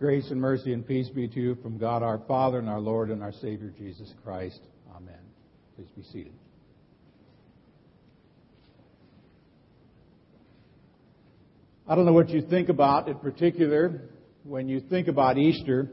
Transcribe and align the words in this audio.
Grace 0.00 0.30
and 0.30 0.40
mercy 0.40 0.72
and 0.72 0.86
peace 0.86 1.10
be 1.10 1.28
to 1.28 1.38
you 1.38 1.54
from 1.56 1.76
God 1.76 2.02
our 2.02 2.22
Father 2.26 2.58
and 2.58 2.70
our 2.70 2.80
Lord 2.80 3.10
and 3.10 3.22
our 3.22 3.32
Savior 3.32 3.70
Jesus 3.76 4.10
Christ. 4.24 4.58
Amen. 4.96 5.20
Please 5.76 5.90
be 5.94 6.02
seated. 6.02 6.32
I 11.86 11.94
don't 11.94 12.06
know 12.06 12.14
what 12.14 12.30
you 12.30 12.40
think 12.40 12.70
about 12.70 13.08
in 13.08 13.18
particular 13.18 14.08
when 14.42 14.70
you 14.70 14.80
think 14.80 15.06
about 15.06 15.36
Easter, 15.36 15.90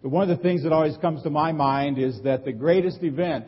but 0.00 0.10
one 0.10 0.30
of 0.30 0.38
the 0.38 0.40
things 0.40 0.62
that 0.62 0.72
always 0.72 0.96
comes 0.98 1.24
to 1.24 1.30
my 1.30 1.50
mind 1.50 1.98
is 1.98 2.22
that 2.22 2.44
the 2.44 2.52
greatest 2.52 3.02
event 3.02 3.46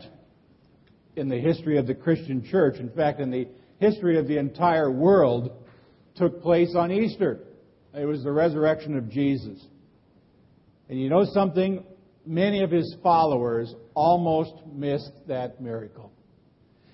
in 1.14 1.28
the 1.28 1.38
history 1.38 1.78
of 1.78 1.86
the 1.86 1.94
Christian 1.94 2.44
church, 2.44 2.80
in 2.80 2.90
fact, 2.90 3.20
in 3.20 3.30
the 3.30 3.46
history 3.78 4.18
of 4.18 4.26
the 4.26 4.36
entire 4.36 4.90
world, 4.90 5.64
took 6.16 6.42
place 6.42 6.74
on 6.74 6.90
Easter. 6.90 7.44
It 7.94 8.04
was 8.04 8.22
the 8.22 8.32
resurrection 8.32 8.96
of 8.96 9.08
Jesus. 9.08 9.58
And 10.88 11.00
you 11.00 11.08
know 11.08 11.24
something? 11.24 11.84
Many 12.26 12.62
of 12.62 12.70
his 12.70 12.96
followers 13.02 13.74
almost 13.94 14.52
missed 14.70 15.12
that 15.26 15.60
miracle. 15.60 16.12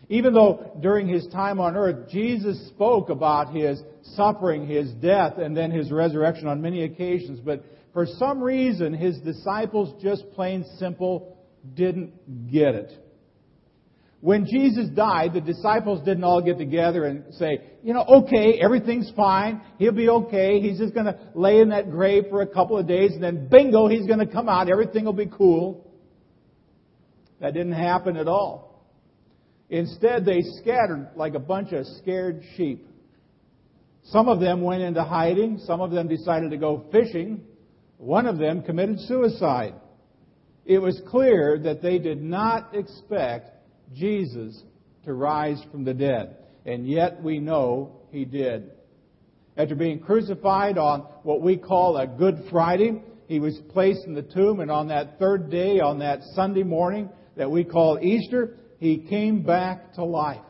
Even 0.08 0.34
though 0.34 0.76
during 0.80 1.08
his 1.08 1.26
time 1.28 1.60
on 1.60 1.76
earth, 1.76 2.10
Jesus 2.10 2.68
spoke 2.68 3.08
about 3.08 3.54
his 3.54 3.82
suffering, 4.02 4.66
his 4.66 4.92
death, 4.94 5.38
and 5.38 5.56
then 5.56 5.70
his 5.70 5.90
resurrection 5.90 6.46
on 6.46 6.60
many 6.60 6.84
occasions, 6.84 7.40
but 7.40 7.64
for 7.92 8.06
some 8.06 8.42
reason, 8.42 8.92
his 8.92 9.18
disciples 9.20 10.02
just 10.02 10.30
plain 10.32 10.64
simple 10.78 11.38
didn't 11.74 12.50
get 12.50 12.74
it. 12.74 12.92
When 14.24 14.46
Jesus 14.46 14.88
died, 14.88 15.34
the 15.34 15.42
disciples 15.42 16.02
didn't 16.02 16.24
all 16.24 16.40
get 16.40 16.56
together 16.56 17.04
and 17.04 17.24
say, 17.34 17.58
you 17.82 17.92
know, 17.92 18.04
okay, 18.04 18.58
everything's 18.58 19.12
fine. 19.14 19.60
He'll 19.78 19.92
be 19.92 20.08
okay. 20.08 20.62
He's 20.62 20.78
just 20.78 20.94
going 20.94 21.04
to 21.04 21.18
lay 21.34 21.60
in 21.60 21.68
that 21.68 21.90
grave 21.90 22.24
for 22.30 22.40
a 22.40 22.46
couple 22.46 22.78
of 22.78 22.88
days 22.88 23.12
and 23.12 23.22
then 23.22 23.48
bingo, 23.50 23.86
he's 23.86 24.06
going 24.06 24.20
to 24.20 24.26
come 24.26 24.48
out. 24.48 24.70
Everything 24.70 25.04
will 25.04 25.12
be 25.12 25.26
cool. 25.26 25.92
That 27.40 27.52
didn't 27.52 27.74
happen 27.74 28.16
at 28.16 28.26
all. 28.26 28.88
Instead, 29.68 30.24
they 30.24 30.40
scattered 30.62 31.10
like 31.16 31.34
a 31.34 31.38
bunch 31.38 31.72
of 31.72 31.84
scared 31.98 32.44
sheep. 32.56 32.88
Some 34.04 34.28
of 34.28 34.40
them 34.40 34.62
went 34.62 34.80
into 34.80 35.04
hiding. 35.04 35.58
Some 35.66 35.82
of 35.82 35.90
them 35.90 36.08
decided 36.08 36.50
to 36.52 36.56
go 36.56 36.86
fishing. 36.90 37.42
One 37.98 38.24
of 38.24 38.38
them 38.38 38.62
committed 38.62 39.00
suicide. 39.00 39.74
It 40.64 40.78
was 40.78 40.98
clear 41.10 41.58
that 41.64 41.82
they 41.82 41.98
did 41.98 42.22
not 42.22 42.74
expect 42.74 43.50
Jesus 43.92 44.62
to 45.04 45.12
rise 45.12 45.62
from 45.70 45.84
the 45.84 45.94
dead. 45.94 46.36
And 46.64 46.86
yet 46.88 47.22
we 47.22 47.38
know 47.38 48.00
he 48.10 48.24
did. 48.24 48.70
After 49.56 49.74
being 49.74 50.00
crucified 50.00 50.78
on 50.78 51.00
what 51.22 51.40
we 51.40 51.56
call 51.56 51.96
a 51.96 52.06
Good 52.06 52.46
Friday, 52.50 53.02
he 53.26 53.40
was 53.40 53.58
placed 53.70 54.04
in 54.06 54.14
the 54.14 54.22
tomb, 54.22 54.60
and 54.60 54.70
on 54.70 54.88
that 54.88 55.18
third 55.18 55.50
day, 55.50 55.80
on 55.80 56.00
that 56.00 56.20
Sunday 56.34 56.62
morning 56.62 57.08
that 57.36 57.50
we 57.50 57.64
call 57.64 57.98
Easter, 58.00 58.56
he 58.78 58.98
came 58.98 59.42
back 59.42 59.94
to 59.94 60.04
life. 60.04 60.42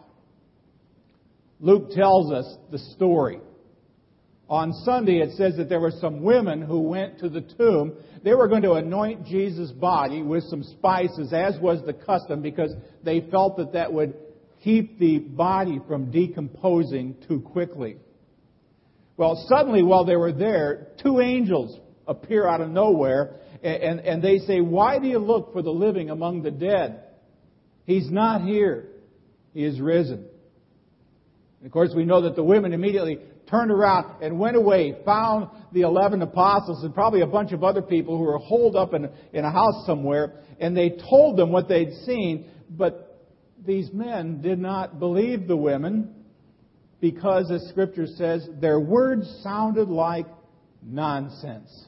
Luke 1.60 1.90
tells 1.92 2.32
us 2.32 2.56
the 2.70 2.78
story. 2.78 3.40
On 4.54 4.72
Sunday, 4.84 5.18
it 5.18 5.36
says 5.36 5.56
that 5.56 5.68
there 5.68 5.80
were 5.80 5.90
some 6.00 6.22
women 6.22 6.62
who 6.62 6.78
went 6.78 7.18
to 7.18 7.28
the 7.28 7.40
tomb. 7.40 7.94
They 8.22 8.34
were 8.34 8.46
going 8.46 8.62
to 8.62 8.74
anoint 8.74 9.26
Jesus' 9.26 9.72
body 9.72 10.22
with 10.22 10.44
some 10.44 10.62
spices, 10.62 11.32
as 11.32 11.58
was 11.58 11.84
the 11.84 11.92
custom, 11.92 12.40
because 12.40 12.72
they 13.02 13.22
felt 13.32 13.56
that 13.56 13.72
that 13.72 13.92
would 13.92 14.14
keep 14.62 15.00
the 15.00 15.18
body 15.18 15.80
from 15.88 16.12
decomposing 16.12 17.16
too 17.26 17.40
quickly. 17.40 17.96
Well, 19.16 19.44
suddenly, 19.48 19.82
while 19.82 20.04
they 20.04 20.14
were 20.14 20.32
there, 20.32 20.86
two 21.02 21.18
angels 21.18 21.80
appear 22.06 22.46
out 22.46 22.60
of 22.60 22.70
nowhere, 22.70 23.40
and, 23.60 23.98
and 23.98 24.22
they 24.22 24.38
say, 24.38 24.60
Why 24.60 25.00
do 25.00 25.08
you 25.08 25.18
look 25.18 25.52
for 25.52 25.62
the 25.62 25.72
living 25.72 26.10
among 26.10 26.44
the 26.44 26.52
dead? 26.52 27.00
He's 27.86 28.08
not 28.08 28.42
here. 28.42 28.86
He 29.52 29.64
is 29.64 29.80
risen. 29.80 30.26
And 31.58 31.66
of 31.66 31.72
course, 31.72 31.90
we 31.92 32.04
know 32.04 32.22
that 32.22 32.36
the 32.36 32.44
women 32.44 32.72
immediately 32.72 33.18
turned 33.48 33.70
around 33.70 34.22
and 34.22 34.38
went 34.38 34.56
away, 34.56 34.96
found 35.04 35.48
the 35.72 35.82
11 35.82 36.22
apostles 36.22 36.82
and 36.84 36.94
probably 36.94 37.20
a 37.20 37.26
bunch 37.26 37.52
of 37.52 37.62
other 37.62 37.82
people 37.82 38.16
who 38.16 38.24
were 38.24 38.38
holed 38.38 38.76
up 38.76 38.94
in, 38.94 39.08
in 39.32 39.44
a 39.44 39.50
house 39.50 39.84
somewhere, 39.86 40.40
and 40.60 40.76
they 40.76 40.90
told 41.10 41.36
them 41.36 41.50
what 41.52 41.68
they'd 41.68 41.92
seen, 42.04 42.46
but 42.70 43.32
these 43.64 43.90
men 43.92 44.40
did 44.40 44.58
not 44.58 44.98
believe 44.98 45.46
the 45.46 45.56
women 45.56 46.14
because, 47.00 47.50
as 47.50 47.62
Scripture 47.68 48.06
says, 48.06 48.48
their 48.60 48.80
words 48.80 49.40
sounded 49.42 49.88
like 49.88 50.26
nonsense. 50.82 51.86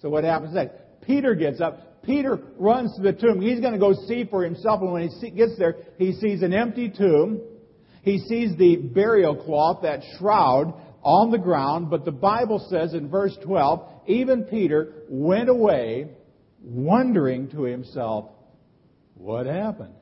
So 0.00 0.08
what 0.08 0.24
happens 0.24 0.54
next? 0.54 0.74
Peter 1.02 1.34
gets 1.34 1.60
up. 1.60 2.02
Peter 2.02 2.38
runs 2.58 2.94
to 2.96 3.02
the 3.02 3.12
tomb. 3.12 3.40
He's 3.40 3.60
going 3.60 3.72
to 3.72 3.78
go 3.78 3.94
see 4.06 4.24
for 4.30 4.42
himself, 4.44 4.80
and 4.82 4.92
when 4.92 5.08
he 5.08 5.30
gets 5.30 5.58
there, 5.58 5.76
he 5.98 6.12
sees 6.12 6.42
an 6.42 6.52
empty 6.52 6.90
tomb. 6.90 7.40
He 8.02 8.18
sees 8.18 8.56
the 8.56 8.76
burial 8.76 9.36
cloth, 9.36 9.82
that 9.82 10.00
shroud, 10.18 10.74
on 11.02 11.30
the 11.30 11.38
ground, 11.38 11.90
but 11.90 12.04
the 12.04 12.12
Bible 12.12 12.66
says 12.70 12.92
in 12.94 13.08
verse 13.08 13.36
12, 13.44 13.88
even 14.06 14.44
Peter 14.44 14.92
went 15.08 15.48
away 15.48 16.08
wondering 16.62 17.48
to 17.50 17.62
himself, 17.62 18.30
what 19.14 19.46
happened? 19.46 19.94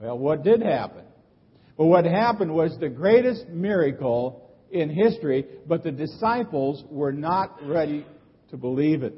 Well, 0.00 0.18
what 0.18 0.42
did 0.42 0.62
happen? 0.62 1.04
Well, 1.76 1.88
what 1.88 2.04
happened 2.04 2.52
was 2.52 2.76
the 2.78 2.88
greatest 2.88 3.48
miracle 3.48 4.50
in 4.70 4.90
history, 4.90 5.46
but 5.66 5.84
the 5.84 5.92
disciples 5.92 6.82
were 6.90 7.12
not 7.12 7.58
ready 7.66 8.04
to 8.50 8.56
believe 8.56 9.02
it. 9.02 9.14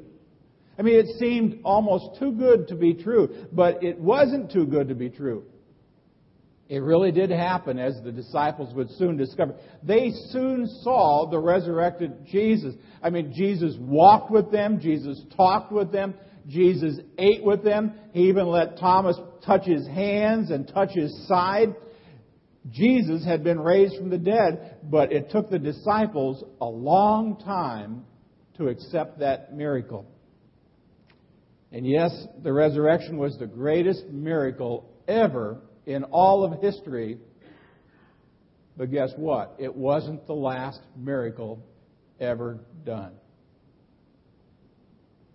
I 0.77 0.81
mean, 0.81 0.95
it 0.95 1.17
seemed 1.17 1.59
almost 1.63 2.19
too 2.19 2.33
good 2.33 2.67
to 2.67 2.75
be 2.75 2.93
true, 2.93 3.47
but 3.51 3.83
it 3.83 3.99
wasn't 3.99 4.51
too 4.51 4.65
good 4.65 4.89
to 4.89 4.95
be 4.95 5.09
true. 5.09 5.45
It 6.67 6.81
really 6.81 7.11
did 7.11 7.29
happen, 7.29 7.77
as 7.77 8.01
the 8.03 8.11
disciples 8.11 8.73
would 8.73 8.89
soon 8.91 9.17
discover. 9.17 9.53
They 9.83 10.11
soon 10.31 10.67
saw 10.81 11.29
the 11.29 11.39
resurrected 11.39 12.25
Jesus. 12.25 12.73
I 13.03 13.11
mean, 13.11 13.33
Jesus 13.35 13.75
walked 13.79 14.31
with 14.31 14.51
them, 14.51 14.79
Jesus 14.79 15.21
talked 15.37 15.71
with 15.71 15.91
them, 15.91 16.15
Jesus 16.47 16.99
ate 17.19 17.43
with 17.43 17.63
them. 17.63 17.93
He 18.13 18.29
even 18.29 18.47
let 18.47 18.79
Thomas 18.79 19.17
touch 19.45 19.65
his 19.65 19.85
hands 19.87 20.49
and 20.49 20.67
touch 20.67 20.91
his 20.93 21.27
side. 21.27 21.75
Jesus 22.71 23.23
had 23.23 23.43
been 23.43 23.59
raised 23.59 23.95
from 23.97 24.09
the 24.09 24.17
dead, 24.17 24.77
but 24.83 25.11
it 25.11 25.29
took 25.29 25.51
the 25.51 25.59
disciples 25.59 26.43
a 26.59 26.65
long 26.65 27.37
time 27.45 28.05
to 28.57 28.69
accept 28.69 29.19
that 29.19 29.53
miracle. 29.53 30.07
And 31.71 31.85
yes, 31.85 32.11
the 32.41 32.53
resurrection 32.53 33.17
was 33.17 33.37
the 33.37 33.45
greatest 33.45 34.07
miracle 34.07 34.89
ever 35.07 35.61
in 35.85 36.03
all 36.05 36.43
of 36.43 36.61
history. 36.61 37.17
But 38.77 38.91
guess 38.91 39.11
what? 39.15 39.55
It 39.59 39.73
wasn't 39.73 40.27
the 40.27 40.33
last 40.33 40.81
miracle 40.97 41.63
ever 42.19 42.59
done. 42.85 43.13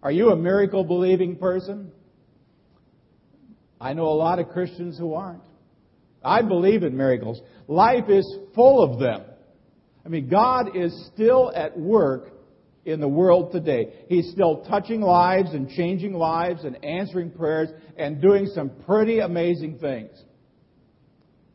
Are 0.02 0.12
you 0.12 0.30
a 0.30 0.36
miracle 0.36 0.84
believing 0.84 1.36
person? 1.36 1.92
I 3.80 3.92
know 3.94 4.06
a 4.06 4.16
lot 4.16 4.38
of 4.38 4.48
Christians 4.48 4.98
who 4.98 5.14
aren't. 5.14 5.42
I 6.22 6.42
believe 6.42 6.82
in 6.82 6.96
miracles. 6.96 7.40
Life 7.66 8.08
is 8.08 8.26
full 8.54 8.82
of 8.82 8.98
them. 8.98 9.22
I 10.04 10.08
mean, 10.08 10.28
God 10.28 10.76
is 10.76 11.08
still 11.14 11.52
at 11.54 11.78
work 11.78 12.32
in 12.84 13.00
the 13.00 13.08
world 13.08 13.52
today. 13.52 14.04
He's 14.08 14.30
still 14.30 14.64
touching 14.64 15.00
lives 15.00 15.52
and 15.52 15.68
changing 15.68 16.14
lives 16.14 16.64
and 16.64 16.82
answering 16.84 17.30
prayers 17.30 17.68
and 17.96 18.20
doing 18.20 18.46
some 18.46 18.70
pretty 18.86 19.20
amazing 19.20 19.78
things. 19.78 20.10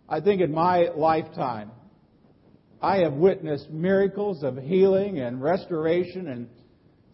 I 0.08 0.20
think 0.20 0.42
in 0.42 0.52
my 0.52 0.90
lifetime, 0.96 1.72
I 2.82 2.98
have 2.98 3.14
witnessed 3.14 3.70
miracles 3.72 4.44
of 4.44 4.58
healing 4.58 5.20
and 5.20 5.42
restoration 5.42 6.28
and 6.28 6.48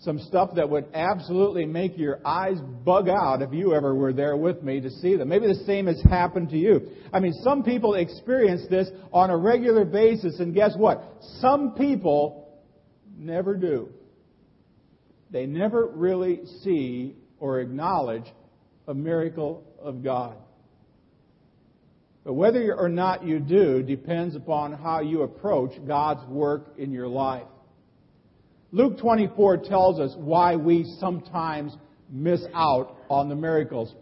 some 0.02 0.18
stuff 0.20 0.50
that 0.56 0.68
would 0.68 0.86
absolutely 0.96 1.66
make 1.66 1.98
your 1.98 2.20
eyes 2.26 2.58
bug 2.84 3.08
out 3.08 3.44
if 3.44 3.54
you 3.54 3.76
ever 3.76 3.94
were 3.94 4.12
there 4.12 4.36
with 4.36 4.64
me 4.64 4.82
to 4.82 4.90
see 4.90 5.16
them. 5.16 5.30
Maybe 5.30 5.46
the 5.46 5.64
same 5.66 5.86
has 5.86 6.02
happened 6.10 6.50
to 6.50 6.58
you. 6.58 6.90
I 7.14 7.20
mean, 7.20 7.34
some 7.44 7.64
people 7.64 7.94
experience 7.94 8.64
this 8.70 8.90
on 9.14 9.30
a 9.30 9.38
regular 9.38 9.86
basis, 9.86 10.40
and 10.40 10.56
guess 10.56 10.74
what? 10.76 11.04
Some 11.40 11.76
people 11.76 12.60
never 13.16 13.56
do. 13.56 13.90
They 15.30 15.46
never 15.46 15.88
really 15.88 16.42
see 16.64 17.16
or 17.40 17.60
acknowledge 17.60 18.26
a 18.88 18.94
miracle 18.96 19.64
of 19.80 20.04
God. 20.04 20.36
But 22.24 22.34
whether 22.34 22.76
or 22.76 22.90
not 22.90 23.26
you 23.26 23.40
do 23.40 23.82
depends 23.82 24.36
upon 24.36 24.74
how 24.74 25.02
you 25.02 25.24
approach 25.24 25.72
God's 25.88 26.28
work 26.28 26.74
in 26.78 26.92
your 26.92 27.08
life. 27.08 27.48
Luke 28.72 29.00
24 29.00 29.58
tells 29.58 30.00
us 30.00 30.14
why 30.18 30.56
we 30.56 30.86
sometimes 31.00 31.76
miss 32.10 32.42
out 32.54 32.96
on 33.10 33.28
the 33.28 33.36
miracles. 33.36 33.94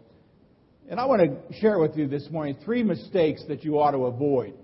And 0.88 1.00
I 1.00 1.06
want 1.06 1.22
to 1.22 1.60
share 1.60 1.78
with 1.78 1.96
you 1.96 2.08
this 2.08 2.28
morning 2.30 2.56
three 2.64 2.82
mistakes 2.82 3.42
that 3.48 3.64
you 3.64 3.80
ought 3.80 3.92
to 3.92 4.06
avoid. 4.06 4.54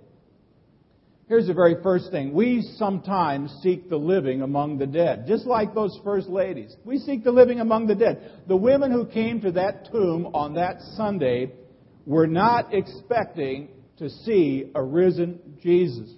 Here's 1.28 1.48
the 1.48 1.54
very 1.54 1.76
first 1.82 2.12
thing. 2.12 2.34
We 2.34 2.62
sometimes 2.76 3.52
seek 3.62 3.88
the 3.88 3.96
living 3.96 4.42
among 4.42 4.78
the 4.78 4.86
dead, 4.86 5.24
just 5.26 5.44
like 5.44 5.74
those 5.74 5.98
first 6.04 6.28
ladies. 6.28 6.76
We 6.84 6.98
seek 6.98 7.24
the 7.24 7.32
living 7.32 7.58
among 7.58 7.88
the 7.88 7.96
dead. 7.96 8.42
The 8.46 8.56
women 8.56 8.92
who 8.92 9.06
came 9.06 9.40
to 9.40 9.50
that 9.52 9.90
tomb 9.90 10.26
on 10.34 10.54
that 10.54 10.80
Sunday 10.96 11.52
were 12.06 12.26
not 12.26 12.72
expecting 12.72 13.68
to 13.98 14.08
see 14.08 14.70
a 14.74 14.82
risen 14.82 15.40
Jesus. 15.62 16.10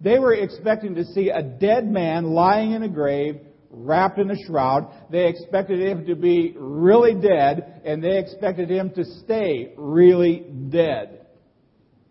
They 0.00 0.18
were 0.18 0.34
expecting 0.34 0.94
to 0.94 1.04
see 1.04 1.30
a 1.30 1.42
dead 1.42 1.86
man 1.86 2.24
lying 2.24 2.72
in 2.72 2.82
a 2.82 2.88
grave, 2.88 3.36
wrapped 3.70 4.18
in 4.18 4.30
a 4.30 4.36
shroud. 4.46 4.90
They 5.10 5.26
expected 5.26 5.80
him 5.80 6.06
to 6.06 6.14
be 6.14 6.54
really 6.56 7.14
dead, 7.14 7.82
and 7.84 8.02
they 8.02 8.18
expected 8.18 8.70
him 8.70 8.90
to 8.94 9.04
stay 9.24 9.74
really 9.76 10.46
dead. 10.70 11.26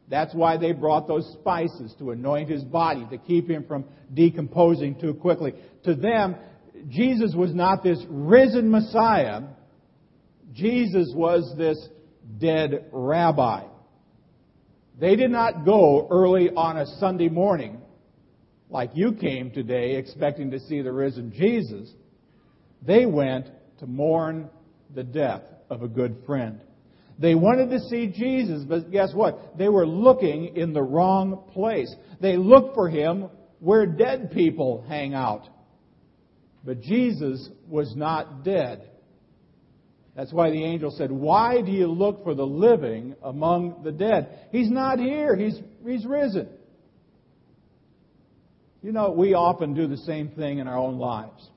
That's 0.10 0.34
why 0.34 0.58
they 0.58 0.72
brought 0.72 1.08
those 1.08 1.30
spices 1.40 1.94
to 2.00 2.12
anoint 2.12 2.50
his 2.50 2.64
body, 2.64 3.06
to 3.10 3.18
keep 3.18 3.50
him 3.50 3.66
from 3.68 3.86
decomposing 4.14 5.00
too 5.00 5.14
quickly. 5.14 5.54
To 5.84 5.96
them, 5.96 6.36
Jesus 6.88 7.34
was 7.36 7.54
not 7.54 7.84
this 7.84 8.00
risen 8.08 8.70
Messiah. 8.70 9.42
Jesus 10.54 11.12
was 11.16 11.54
this 11.58 11.78
dead 12.38 12.86
rabbi. 12.92 13.66
They 15.00 15.16
did 15.16 15.32
not 15.32 15.66
go 15.66 16.08
early 16.10 16.50
on 16.50 16.78
a 16.78 16.86
Sunday 17.00 17.30
morning 17.30 17.80
like 18.70 18.92
you 18.94 19.14
came 19.14 19.52
today 19.52 19.96
expecting 19.96 20.52
to 20.52 20.60
see 20.60 20.82
the 20.82 20.92
risen 20.92 21.32
Jesus. 21.32 21.90
They 22.86 23.06
went 23.06 23.48
to 23.80 23.88
mourn 23.88 24.50
the 24.94 25.04
death 25.04 25.44
of 25.70 25.84
a 25.84 25.88
good 25.88 26.24
friend. 26.26 26.62
They 27.20 27.36
wanted 27.36 27.70
to 27.72 27.80
see 27.80 28.08
Jesus, 28.08 28.64
but 28.64 28.92
guess 28.92 29.14
what? 29.14 29.58
They 29.58 29.70
were 29.70 29.88
looking 29.88 30.56
in 30.56 30.74
the 30.74 30.84
wrong 30.84 31.50
place. 31.52 31.94
They 32.22 32.38
looked 32.38 32.76
for 32.76 32.90
him 32.90 33.30
where 33.60 33.86
dead 33.86 34.32
people 34.32 34.86
hang 34.88 35.14
out. 35.16 35.48
But 36.64 36.82
Jesus 36.82 37.50
was 37.68 37.96
not 37.96 38.44
dead. 38.44 38.90
That's 40.18 40.34
why 40.34 40.50
the 40.50 40.64
angel 40.64 40.90
said, 40.90 41.12
Why 41.12 41.62
do 41.62 41.72
you 41.72 41.86
look 41.86 42.24
for 42.24 42.34
the 42.34 42.46
living 42.46 43.16
among 43.22 43.84
the 43.84 43.92
dead? 43.92 44.48
He's 44.52 44.70
not 44.70 44.98
here. 44.98 45.36
He's, 45.36 45.60
he's 45.86 46.06
risen. 46.08 46.50
You 48.82 48.94
know, 48.94 49.12
we 49.12 49.36
often 49.36 49.76
do 49.76 49.86
the 49.88 49.98
same 49.98 50.30
thing 50.30 50.58
in 50.58 50.68
our 50.68 50.78
own 50.78 50.98
lives. 50.98 51.48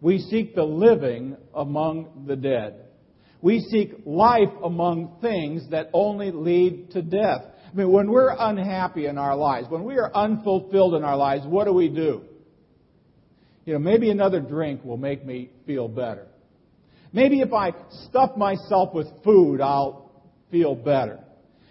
We 0.00 0.18
seek 0.18 0.54
the 0.54 0.62
living 0.62 1.36
among 1.52 2.26
the 2.28 2.36
dead. 2.36 2.76
We 3.42 3.58
seek 3.58 3.92
life 4.06 4.52
among 4.62 5.18
things 5.20 5.68
that 5.70 5.90
only 5.92 6.30
lead 6.30 6.92
to 6.92 7.02
death. 7.02 7.42
I 7.72 7.76
mean, 7.76 7.90
when 7.90 8.08
we're 8.08 8.34
unhappy 8.38 9.06
in 9.06 9.18
our 9.18 9.34
lives, 9.34 9.66
when 9.68 9.82
we 9.82 9.96
are 9.96 10.14
unfulfilled 10.14 10.94
in 10.94 11.02
our 11.02 11.16
lives, 11.16 11.44
what 11.44 11.64
do 11.64 11.72
we 11.72 11.88
do? 11.88 12.22
You 13.64 13.72
know, 13.72 13.78
maybe 13.80 14.10
another 14.10 14.38
drink 14.38 14.84
will 14.84 14.96
make 14.96 15.26
me 15.26 15.50
feel 15.66 15.88
better. 15.88 16.28
Maybe 17.14 17.40
if 17.42 17.52
I 17.52 17.72
stuff 18.08 18.36
myself 18.36 18.92
with 18.92 19.06
food, 19.22 19.60
I'll 19.60 20.10
feel 20.50 20.74
better. 20.74 21.20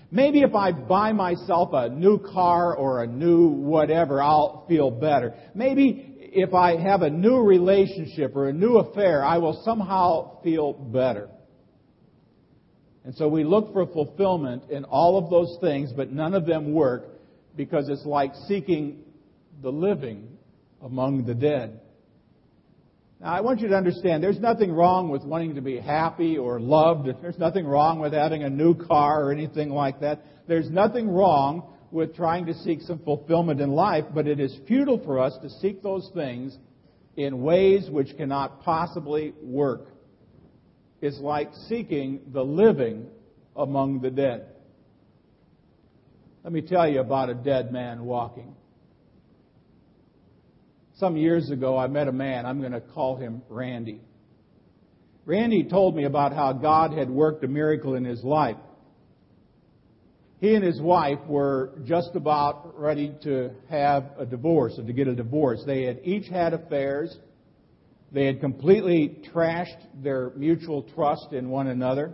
Maybe 0.10 0.42
if 0.42 0.56
I 0.56 0.72
buy 0.72 1.12
myself 1.12 1.72
a 1.74 1.90
new 1.90 2.18
car 2.18 2.74
or 2.74 3.04
a 3.04 3.08
new 3.08 3.48
whatever, 3.48 4.22
I'll 4.22 4.66
feel 4.70 4.90
better. 4.90 5.34
Maybe 5.54 6.16
if 6.18 6.54
I 6.54 6.82
have 6.82 7.02
a 7.02 7.10
new 7.10 7.40
relationship 7.42 8.38
or 8.38 8.48
a 8.48 8.54
new 8.54 8.78
affair, 8.78 9.22
I 9.26 9.38
will 9.40 9.62
somehow 9.66 10.42
feel 10.44 10.72
better. 10.72 11.30
And 13.04 13.14
so 13.14 13.28
we 13.28 13.44
look 13.44 13.74
for 13.74 13.86
fulfillment 13.86 14.70
in 14.70 14.86
all 14.86 15.18
of 15.18 15.30
those 15.30 15.58
things, 15.60 15.92
but 15.92 16.10
none 16.10 16.34
of 16.34 16.46
them 16.46 16.72
work 16.72 17.04
because 17.58 17.90
it's 17.90 18.06
like 18.06 18.32
seeking 18.48 19.04
the 19.62 19.72
living 19.72 20.38
among 20.82 21.26
the 21.26 21.36
dead. 21.36 21.82
Now, 23.24 23.36
I 23.36 23.40
want 23.40 23.62
you 23.62 23.70
to 23.70 23.76
understand 23.76 24.22
there's 24.22 24.40
nothing 24.40 24.74
wrong 24.74 25.08
with 25.08 25.24
wanting 25.24 25.56
to 25.56 25.62
be 25.62 25.80
happy 25.80 26.38
or 26.38 26.60
loved. 26.60 27.08
There's 27.22 27.40
nothing 27.40 27.66
wrong 27.66 28.00
with 28.00 28.12
having 28.12 28.44
a 28.44 28.50
new 28.50 28.76
car 28.76 29.24
or 29.24 29.32
anything 29.32 29.70
like 29.70 30.02
that. 30.02 30.22
There's 30.46 30.70
nothing 30.70 31.10
wrong 31.10 31.74
with 31.90 32.16
trying 32.16 32.48
to 32.48 32.54
seek 32.54 32.82
some 32.82 33.00
fulfillment 33.00 33.62
in 33.62 33.72
life, 33.72 34.04
but 34.14 34.28
it 34.28 34.42
is 34.42 34.54
futile 34.68 35.02
for 35.06 35.20
us 35.20 35.38
to 35.42 35.50
seek 35.50 35.82
those 35.82 36.12
things 36.14 36.58
in 37.16 37.42
ways 37.42 37.90
which 37.90 38.18
cannot 38.18 38.62
possibly 38.64 39.34
work 39.42 39.88
It's 41.00 41.20
like 41.20 41.52
seeking 41.70 42.22
the 42.34 42.44
living 42.44 43.08
among 43.56 44.02
the 44.02 44.10
dead. 44.10 44.48
Let 46.44 46.52
me 46.52 46.62
tell 46.62 46.90
you 46.90 47.00
about 47.00 47.30
a 47.30 47.36
dead 47.36 47.72
man 47.72 48.04
walking. 48.04 48.56
Some 50.98 51.18
years 51.18 51.50
ago, 51.50 51.76
I 51.76 51.88
met 51.88 52.08
a 52.08 52.12
man, 52.12 52.46
I'm 52.46 52.60
going 52.60 52.72
to 52.72 52.82
call 52.82 53.16
him 53.16 53.42
Randy. 53.50 54.00
Randy 55.26 55.64
told 55.64 55.96
me 55.96 56.04
about 56.04 56.34
how 56.34 56.54
God 56.54 56.94
had 56.94 57.10
worked 57.10 57.44
a 57.44 57.48
miracle 57.48 57.96
in 57.96 58.06
his 58.06 58.24
life. 58.24 58.58
He 60.40 60.54
and 60.54 60.64
his 60.64 60.80
wife 60.80 61.20
were 61.28 61.72
just 61.86 62.12
about 62.16 62.80
ready 62.80 63.16
to 63.24 63.52
have 63.70 64.12
a 64.20 64.26
divorce 64.26 64.78
or 64.78 64.86
to 64.86 64.94
get 64.94 65.08
a 65.08 65.16
divorce. 65.16 65.64
They 65.66 65.84
had 65.84 66.02
each 66.04 66.28
had 66.28 66.54
affairs. 66.54 67.18
They 68.12 68.26
had 68.26 68.40
completely 68.40 69.22
trashed 69.34 69.88
their 70.04 70.32
mutual 70.36 70.84
trust 70.94 71.32
in 71.32 71.50
one 71.50 71.68
another. 71.68 72.14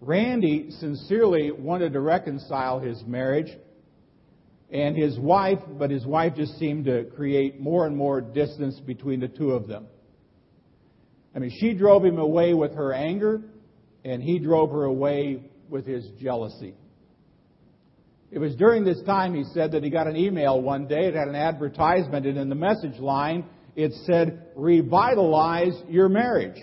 Randy 0.00 0.70
sincerely 0.70 1.50
wanted 1.50 1.94
to 1.94 2.00
reconcile 2.00 2.78
his 2.78 3.02
marriage 3.04 3.50
and 4.70 4.96
his 4.96 5.18
wife, 5.18 5.58
but 5.78 5.90
his 5.90 6.04
wife 6.04 6.34
just 6.36 6.58
seemed 6.58 6.84
to 6.84 7.04
create 7.16 7.60
more 7.60 7.86
and 7.86 7.96
more 7.96 8.20
distance 8.20 8.78
between 8.80 9.20
the 9.20 9.28
two 9.28 9.52
of 9.52 9.66
them. 9.66 9.86
I 11.34 11.38
mean, 11.38 11.52
she 11.58 11.72
drove 11.74 12.04
him 12.04 12.18
away 12.18 12.52
with 12.54 12.74
her 12.74 12.92
anger, 12.92 13.42
and 14.04 14.22
he 14.22 14.38
drove 14.38 14.70
her 14.70 14.84
away 14.84 15.42
with 15.68 15.86
his 15.86 16.06
jealousy. 16.20 16.74
It 18.30 18.38
was 18.38 18.54
during 18.56 18.84
this 18.84 19.00
time, 19.06 19.34
he 19.34 19.44
said, 19.54 19.72
that 19.72 19.82
he 19.82 19.88
got 19.88 20.06
an 20.06 20.16
email 20.16 20.60
one 20.60 20.86
day. 20.86 21.06
It 21.06 21.14
had 21.14 21.28
an 21.28 21.34
advertisement, 21.34 22.26
and 22.26 22.36
in 22.36 22.50
the 22.50 22.54
message 22.54 22.98
line, 22.98 23.46
it 23.74 23.92
said, 24.04 24.48
revitalize 24.54 25.82
your 25.88 26.10
marriage. 26.10 26.60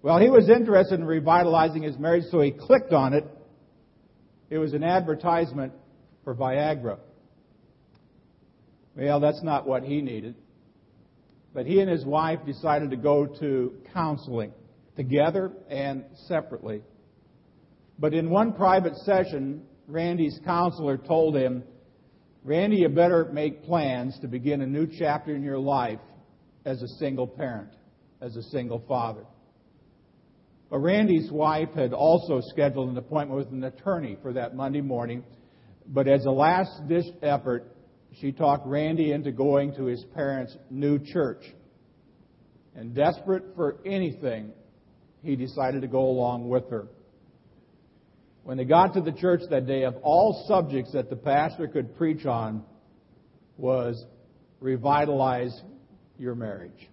Well, 0.00 0.18
he 0.18 0.30
was 0.30 0.48
interested 0.48 0.98
in 1.00 1.04
revitalizing 1.04 1.82
his 1.82 1.98
marriage, 1.98 2.24
so 2.30 2.40
he 2.40 2.52
clicked 2.52 2.92
on 2.92 3.12
it. 3.12 3.24
It 4.48 4.56
was 4.56 4.72
an 4.72 4.82
advertisement 4.82 5.72
for 6.28 6.34
Viagra. 6.34 6.98
Well, 8.94 9.18
that's 9.18 9.42
not 9.42 9.66
what 9.66 9.82
he 9.82 10.02
needed. 10.02 10.34
But 11.54 11.64
he 11.64 11.80
and 11.80 11.88
his 11.88 12.04
wife 12.04 12.40
decided 12.44 12.90
to 12.90 12.98
go 12.98 13.24
to 13.40 13.72
counseling 13.94 14.52
together 14.94 15.52
and 15.70 16.04
separately. 16.26 16.82
But 17.98 18.12
in 18.12 18.28
one 18.28 18.52
private 18.52 18.94
session, 19.06 19.62
Randy's 19.86 20.38
counselor 20.44 20.98
told 20.98 21.34
him 21.34 21.64
Randy, 22.44 22.76
you 22.76 22.90
better 22.90 23.30
make 23.32 23.64
plans 23.64 24.18
to 24.20 24.28
begin 24.28 24.60
a 24.60 24.66
new 24.66 24.86
chapter 24.86 25.34
in 25.34 25.42
your 25.42 25.58
life 25.58 26.00
as 26.66 26.82
a 26.82 26.88
single 26.98 27.26
parent, 27.26 27.70
as 28.20 28.36
a 28.36 28.42
single 28.42 28.84
father. 28.86 29.24
But 30.68 30.80
Randy's 30.80 31.32
wife 31.32 31.70
had 31.74 31.94
also 31.94 32.42
scheduled 32.50 32.90
an 32.90 32.98
appointment 32.98 33.38
with 33.38 33.50
an 33.50 33.64
attorney 33.64 34.18
for 34.20 34.34
that 34.34 34.54
Monday 34.54 34.82
morning. 34.82 35.24
But 35.88 36.06
as 36.06 36.26
a 36.26 36.30
last 36.30 36.86
ditch 36.86 37.06
effort, 37.22 37.72
she 38.20 38.32
talked 38.32 38.66
Randy 38.66 39.12
into 39.12 39.32
going 39.32 39.74
to 39.76 39.84
his 39.84 40.04
parents' 40.14 40.56
new 40.70 40.98
church. 40.98 41.42
And 42.76 42.94
desperate 42.94 43.44
for 43.56 43.78
anything, 43.86 44.52
he 45.22 45.34
decided 45.34 45.82
to 45.82 45.88
go 45.88 46.02
along 46.02 46.48
with 46.48 46.68
her. 46.70 46.88
When 48.44 48.56
they 48.56 48.64
got 48.64 48.94
to 48.94 49.00
the 49.00 49.12
church 49.12 49.40
that 49.50 49.66
day, 49.66 49.84
of 49.84 49.96
all 50.02 50.44
subjects 50.46 50.92
that 50.92 51.10
the 51.10 51.16
pastor 51.16 51.68
could 51.68 51.96
preach 51.96 52.24
on, 52.24 52.64
was 53.56 54.04
revitalize 54.60 55.60
your 56.18 56.34
marriage. 56.34 56.88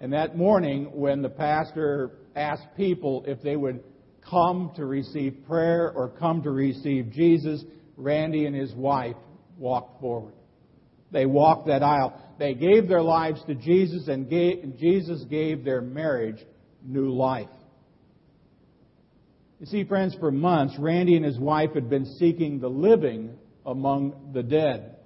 And 0.00 0.12
that 0.12 0.36
morning, 0.36 0.90
when 0.92 1.22
the 1.22 1.30
pastor 1.30 2.18
asked 2.36 2.76
people 2.76 3.24
if 3.26 3.40
they 3.42 3.56
would 3.56 3.82
come 4.28 4.72
to 4.76 4.86
receive 4.86 5.44
prayer 5.46 5.90
or 5.90 6.08
come 6.08 6.42
to 6.42 6.50
receive 6.50 7.10
Jesus, 7.10 7.64
Randy 7.96 8.46
and 8.46 8.56
his 8.56 8.72
wife 8.74 9.16
walked 9.58 10.00
forward. 10.00 10.34
They 11.12 11.26
walked 11.26 11.68
that 11.68 11.82
aisle. 11.82 12.20
They 12.38 12.54
gave 12.54 12.88
their 12.88 13.02
lives 13.02 13.40
to 13.46 13.54
Jesus, 13.54 14.08
and 14.08 14.28
Jesus 14.28 15.22
gave 15.30 15.64
their 15.64 15.80
marriage 15.80 16.44
new 16.84 17.12
life. 17.12 17.48
You 19.60 19.66
see, 19.66 19.84
friends, 19.84 20.16
for 20.18 20.32
months, 20.32 20.74
Randy 20.78 21.16
and 21.16 21.24
his 21.24 21.38
wife 21.38 21.74
had 21.74 21.88
been 21.88 22.04
seeking 22.18 22.58
the 22.58 22.68
living 22.68 23.36
among 23.64 24.32
the 24.34 24.42
dead. 24.42 24.96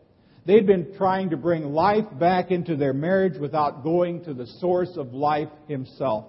They'd 0.46 0.66
been 0.66 0.94
trying 0.96 1.30
to 1.30 1.36
bring 1.36 1.64
life 1.64 2.06
back 2.18 2.50
into 2.50 2.74
their 2.74 2.94
marriage 2.94 3.38
without 3.38 3.84
going 3.84 4.24
to 4.24 4.32
the 4.32 4.46
source 4.46 4.96
of 4.96 5.12
life 5.12 5.50
himself. 5.68 6.24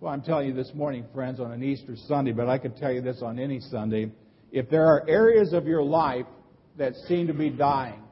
Why 0.00 0.14
I'm 0.14 0.22
telling 0.22 0.48
you 0.48 0.54
this 0.54 0.72
morning, 0.72 1.04
friends, 1.12 1.40
on 1.40 1.52
an 1.52 1.62
Easter 1.62 1.94
Sunday, 2.08 2.32
but 2.32 2.48
I 2.48 2.56
could 2.56 2.74
tell 2.78 2.90
you 2.90 3.02
this 3.02 3.20
on 3.20 3.38
any 3.38 3.60
Sunday. 3.60 4.10
if 4.50 4.70
there 4.70 4.86
are 4.86 5.06
areas 5.06 5.52
of 5.52 5.66
your 5.66 5.82
life 5.82 6.24
that 6.78 6.94
seem 7.06 7.26
to 7.26 7.34
be 7.34 7.50
dying, 7.50 8.02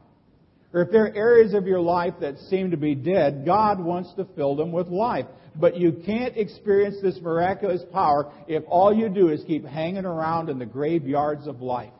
or 0.74 0.82
if 0.82 0.90
there 0.90 1.06
are 1.06 1.14
areas 1.16 1.54
of 1.54 1.66
your 1.66 1.80
life 1.80 2.12
that 2.20 2.36
seem 2.50 2.70
to 2.72 2.76
be 2.76 2.94
dead, 2.94 3.42
God 3.46 3.80
wants 3.80 4.12
to 4.16 4.26
fill 4.36 4.54
them 4.54 4.70
with 4.70 4.88
life. 4.88 5.24
But 5.56 5.78
you 5.78 6.02
can't 6.04 6.36
experience 6.36 6.96
this 7.02 7.18
miraculous 7.22 7.82
power 7.90 8.30
if 8.46 8.62
all 8.68 8.94
you 8.94 9.08
do 9.08 9.30
is 9.30 9.42
keep 9.46 9.64
hanging 9.64 10.04
around 10.04 10.50
in 10.50 10.58
the 10.58 10.66
graveyards 10.66 11.46
of 11.46 11.62
life. 11.62 11.94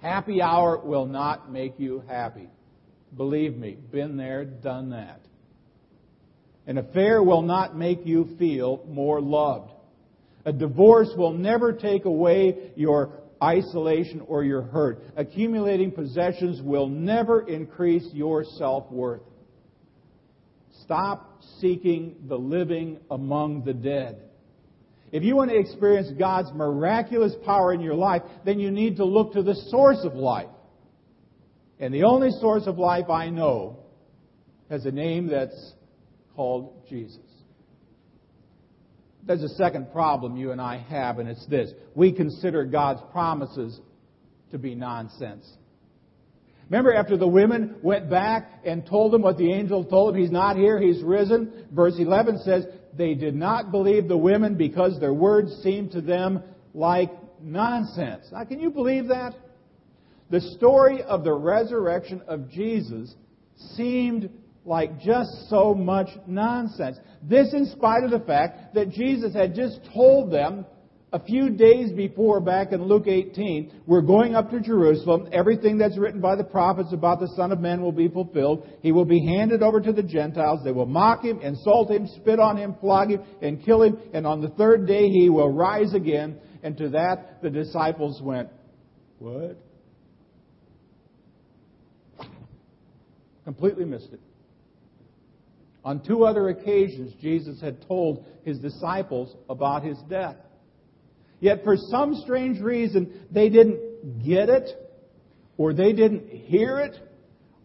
Happy 0.00 0.40
hour 0.40 0.78
will 0.78 1.06
not 1.06 1.50
make 1.50 1.74
you 1.80 2.04
happy. 2.06 2.48
Believe 3.16 3.56
me, 3.56 3.78
been 3.90 4.16
there, 4.16 4.44
done 4.44 4.90
that. 4.90 5.22
An 6.66 6.78
affair 6.78 7.22
will 7.22 7.42
not 7.42 7.76
make 7.76 8.06
you 8.06 8.36
feel 8.38 8.84
more 8.88 9.20
loved. 9.20 9.70
A 10.46 10.52
divorce 10.52 11.10
will 11.16 11.32
never 11.32 11.72
take 11.72 12.04
away 12.04 12.72
your 12.76 13.12
isolation 13.42 14.22
or 14.26 14.44
your 14.44 14.62
hurt. 14.62 15.02
Accumulating 15.16 15.90
possessions 15.90 16.62
will 16.62 16.88
never 16.88 17.46
increase 17.46 18.06
your 18.12 18.44
self 18.44 18.90
worth. 18.90 19.22
Stop 20.82 21.42
seeking 21.60 22.16
the 22.28 22.36
living 22.36 22.98
among 23.10 23.64
the 23.64 23.72
dead. 23.72 24.20
If 25.12 25.22
you 25.22 25.36
want 25.36 25.50
to 25.50 25.56
experience 25.56 26.08
God's 26.18 26.52
miraculous 26.52 27.34
power 27.44 27.72
in 27.72 27.80
your 27.80 27.94
life, 27.94 28.22
then 28.44 28.58
you 28.58 28.70
need 28.70 28.96
to 28.96 29.04
look 29.04 29.34
to 29.34 29.42
the 29.42 29.54
source 29.70 30.00
of 30.02 30.14
life. 30.14 30.48
And 31.78 31.94
the 31.94 32.04
only 32.04 32.30
source 32.40 32.66
of 32.66 32.78
life 32.78 33.08
I 33.08 33.30
know 33.30 33.78
has 34.70 34.84
a 34.86 34.90
name 34.90 35.28
that's 35.28 35.72
called 36.34 36.86
Jesus. 36.88 37.18
There's 39.26 39.42
a 39.42 39.48
second 39.50 39.90
problem 39.92 40.36
you 40.36 40.52
and 40.52 40.60
I 40.60 40.78
have, 40.88 41.18
and 41.18 41.28
it's 41.28 41.46
this. 41.46 41.72
We 41.94 42.12
consider 42.12 42.64
God's 42.64 43.00
promises 43.10 43.80
to 44.50 44.58
be 44.58 44.74
nonsense. 44.74 45.50
Remember 46.68 46.94
after 46.94 47.16
the 47.16 47.28
women 47.28 47.76
went 47.82 48.10
back 48.10 48.50
and 48.64 48.86
told 48.86 49.14
him 49.14 49.22
what 49.22 49.36
the 49.36 49.52
angel 49.52 49.84
told 49.84 50.14
him, 50.14 50.20
he's 50.20 50.30
not 50.30 50.56
here, 50.56 50.80
he's 50.80 51.02
risen? 51.02 51.66
Verse 51.72 51.94
11 51.98 52.38
says, 52.38 52.66
they 52.96 53.14
did 53.14 53.34
not 53.34 53.70
believe 53.70 54.08
the 54.08 54.16
women 54.16 54.56
because 54.56 54.98
their 55.00 55.12
words 55.12 55.52
seemed 55.62 55.92
to 55.92 56.00
them 56.00 56.42
like 56.72 57.10
nonsense. 57.42 58.26
Now, 58.32 58.44
can 58.44 58.60
you 58.60 58.70
believe 58.70 59.08
that? 59.08 59.34
The 60.30 60.40
story 60.40 61.02
of 61.02 61.24
the 61.24 61.32
resurrection 61.32 62.22
of 62.26 62.50
Jesus 62.50 63.14
seemed 63.76 64.30
like 64.64 65.00
just 65.00 65.48
so 65.48 65.74
much 65.74 66.08
nonsense. 66.26 66.98
This 67.22 67.52
in 67.52 67.66
spite 67.66 68.04
of 68.04 68.10
the 68.10 68.20
fact 68.20 68.74
that 68.74 68.90
Jesus 68.90 69.34
had 69.34 69.54
just 69.54 69.80
told 69.92 70.32
them 70.32 70.66
a 71.14 71.20
few 71.20 71.48
days 71.50 71.92
before, 71.92 72.40
back 72.40 72.72
in 72.72 72.82
Luke 72.82 73.06
18, 73.06 73.82
we're 73.86 74.02
going 74.02 74.34
up 74.34 74.50
to 74.50 74.58
Jerusalem. 74.58 75.28
Everything 75.32 75.78
that's 75.78 75.96
written 75.96 76.20
by 76.20 76.34
the 76.34 76.42
prophets 76.42 76.92
about 76.92 77.20
the 77.20 77.28
Son 77.36 77.52
of 77.52 77.60
Man 77.60 77.82
will 77.82 77.92
be 77.92 78.08
fulfilled. 78.08 78.66
He 78.82 78.90
will 78.90 79.04
be 79.04 79.24
handed 79.24 79.62
over 79.62 79.80
to 79.80 79.92
the 79.92 80.02
Gentiles. 80.02 80.62
They 80.64 80.72
will 80.72 80.86
mock 80.86 81.22
him, 81.22 81.40
insult 81.40 81.92
him, 81.92 82.08
spit 82.16 82.40
on 82.40 82.56
him, 82.56 82.74
flog 82.80 83.10
him, 83.10 83.22
and 83.40 83.64
kill 83.64 83.84
him. 83.84 83.96
And 84.12 84.26
on 84.26 84.40
the 84.40 84.48
third 84.48 84.88
day 84.88 85.08
he 85.08 85.28
will 85.28 85.50
rise 85.50 85.94
again. 85.94 86.36
And 86.64 86.76
to 86.78 86.88
that 86.88 87.40
the 87.42 87.50
disciples 87.50 88.20
went, 88.20 88.48
What? 89.20 89.56
Completely 93.44 93.84
missed 93.84 94.12
it. 94.12 94.20
On 95.84 96.00
two 96.00 96.24
other 96.24 96.48
occasions, 96.48 97.12
Jesus 97.20 97.60
had 97.60 97.86
told 97.86 98.24
his 98.44 98.58
disciples 98.58 99.36
about 99.50 99.84
his 99.84 99.98
death. 100.08 100.36
Yet 101.40 101.62
for 101.62 101.76
some 101.76 102.14
strange 102.14 102.58
reason, 102.60 103.26
they 103.30 103.50
didn't 103.50 104.24
get 104.24 104.48
it, 104.48 104.70
or 105.58 105.74
they 105.74 105.92
didn't 105.92 106.30
hear 106.30 106.78
it, 106.78 106.96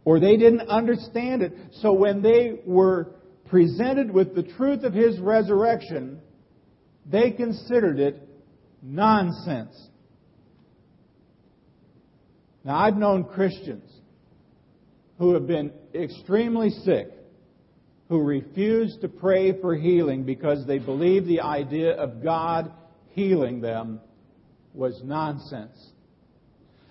or 0.04 0.20
they 0.20 0.36
didn't 0.36 0.68
understand 0.68 1.42
it. 1.42 1.54
So 1.82 1.94
when 1.94 2.22
they 2.22 2.60
were 2.66 3.16
presented 3.46 4.12
with 4.12 4.36
the 4.36 4.44
truth 4.44 4.84
of 4.84 4.94
his 4.94 5.18
resurrection, 5.20 6.20
they 7.06 7.32
considered 7.32 8.00
it 8.00 8.28
nonsense. 8.82 9.76
Now, 12.66 12.78
I've 12.78 12.98
known 12.98 13.24
Christians 13.24 13.90
who 15.18 15.34
have 15.34 15.48
been 15.48 15.72
extremely 15.96 16.70
sick 16.70 17.08
who 18.10 18.22
refused 18.22 19.02
to 19.02 19.08
pray 19.08 19.60
for 19.62 19.76
healing 19.76 20.24
because 20.24 20.66
they 20.66 20.80
believed 20.80 21.28
the 21.28 21.42
idea 21.42 21.94
of 21.94 22.24
God 22.24 22.72
healing 23.12 23.62
them 23.62 24.02
was 24.74 25.00
nonsense. 25.04 25.78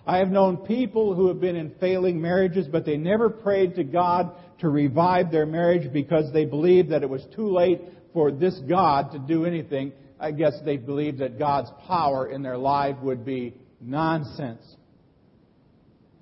I 0.06 0.18
have 0.18 0.30
known 0.30 0.58
people 0.58 1.14
who 1.14 1.28
have 1.28 1.40
been 1.40 1.56
in 1.56 1.74
failing 1.80 2.20
marriages, 2.20 2.66
but 2.66 2.86
they 2.86 2.96
never 2.96 3.28
prayed 3.28 3.74
to 3.74 3.84
God 3.84 4.30
to 4.60 4.68
revive 4.68 5.30
their 5.30 5.44
marriage 5.44 5.92
because 5.92 6.32
they 6.32 6.44
believed 6.44 6.90
that 6.90 7.02
it 7.02 7.10
was 7.10 7.26
too 7.36 7.48
late 7.52 7.82
for 8.14 8.30
this 8.30 8.58
God 8.68 9.12
to 9.12 9.18
do 9.18 9.44
anything. 9.44 9.92
I 10.18 10.30
guess 10.30 10.54
they 10.64 10.76
believed 10.76 11.18
that 11.18 11.38
God's 11.38 11.70
power 11.86 12.28
in 12.28 12.42
their 12.42 12.56
life 12.56 12.96
would 13.02 13.24
be 13.24 13.54
nonsense. 13.80 14.62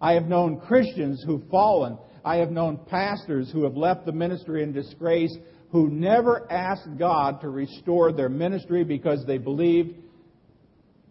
I 0.00 0.12
have 0.14 0.26
known 0.26 0.60
Christians 0.60 1.22
who've 1.24 1.48
fallen. 1.48 1.96
I 2.26 2.38
have 2.38 2.50
known 2.50 2.80
pastors 2.88 3.52
who 3.52 3.62
have 3.62 3.76
left 3.76 4.04
the 4.04 4.11
ministry 4.11 4.64
in 4.64 4.73
disgrace 4.73 5.33
who 5.71 5.88
never 5.88 6.50
asked 6.50 6.99
God 6.99 7.40
to 7.42 7.49
restore 7.49 8.12
their 8.12 8.28
ministry 8.28 8.83
because 8.83 9.25
they 9.25 9.38
believed 9.38 9.95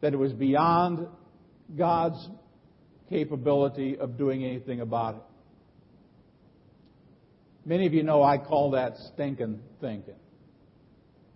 that 0.01 0.11
it 0.11 0.17
was 0.17 0.33
beyond 0.33 1.07
God's 1.77 2.27
capability 3.09 3.97
of 3.97 4.17
doing 4.17 4.43
anything 4.43 4.81
about 4.81 5.15
it. 5.15 5.21
Many 7.63 7.87
of 7.87 7.93
you 7.93 8.03
know 8.03 8.21
I 8.21 8.37
call 8.37 8.71
that 8.71 8.97
stinking 9.13 9.61
thinking. 9.79 10.15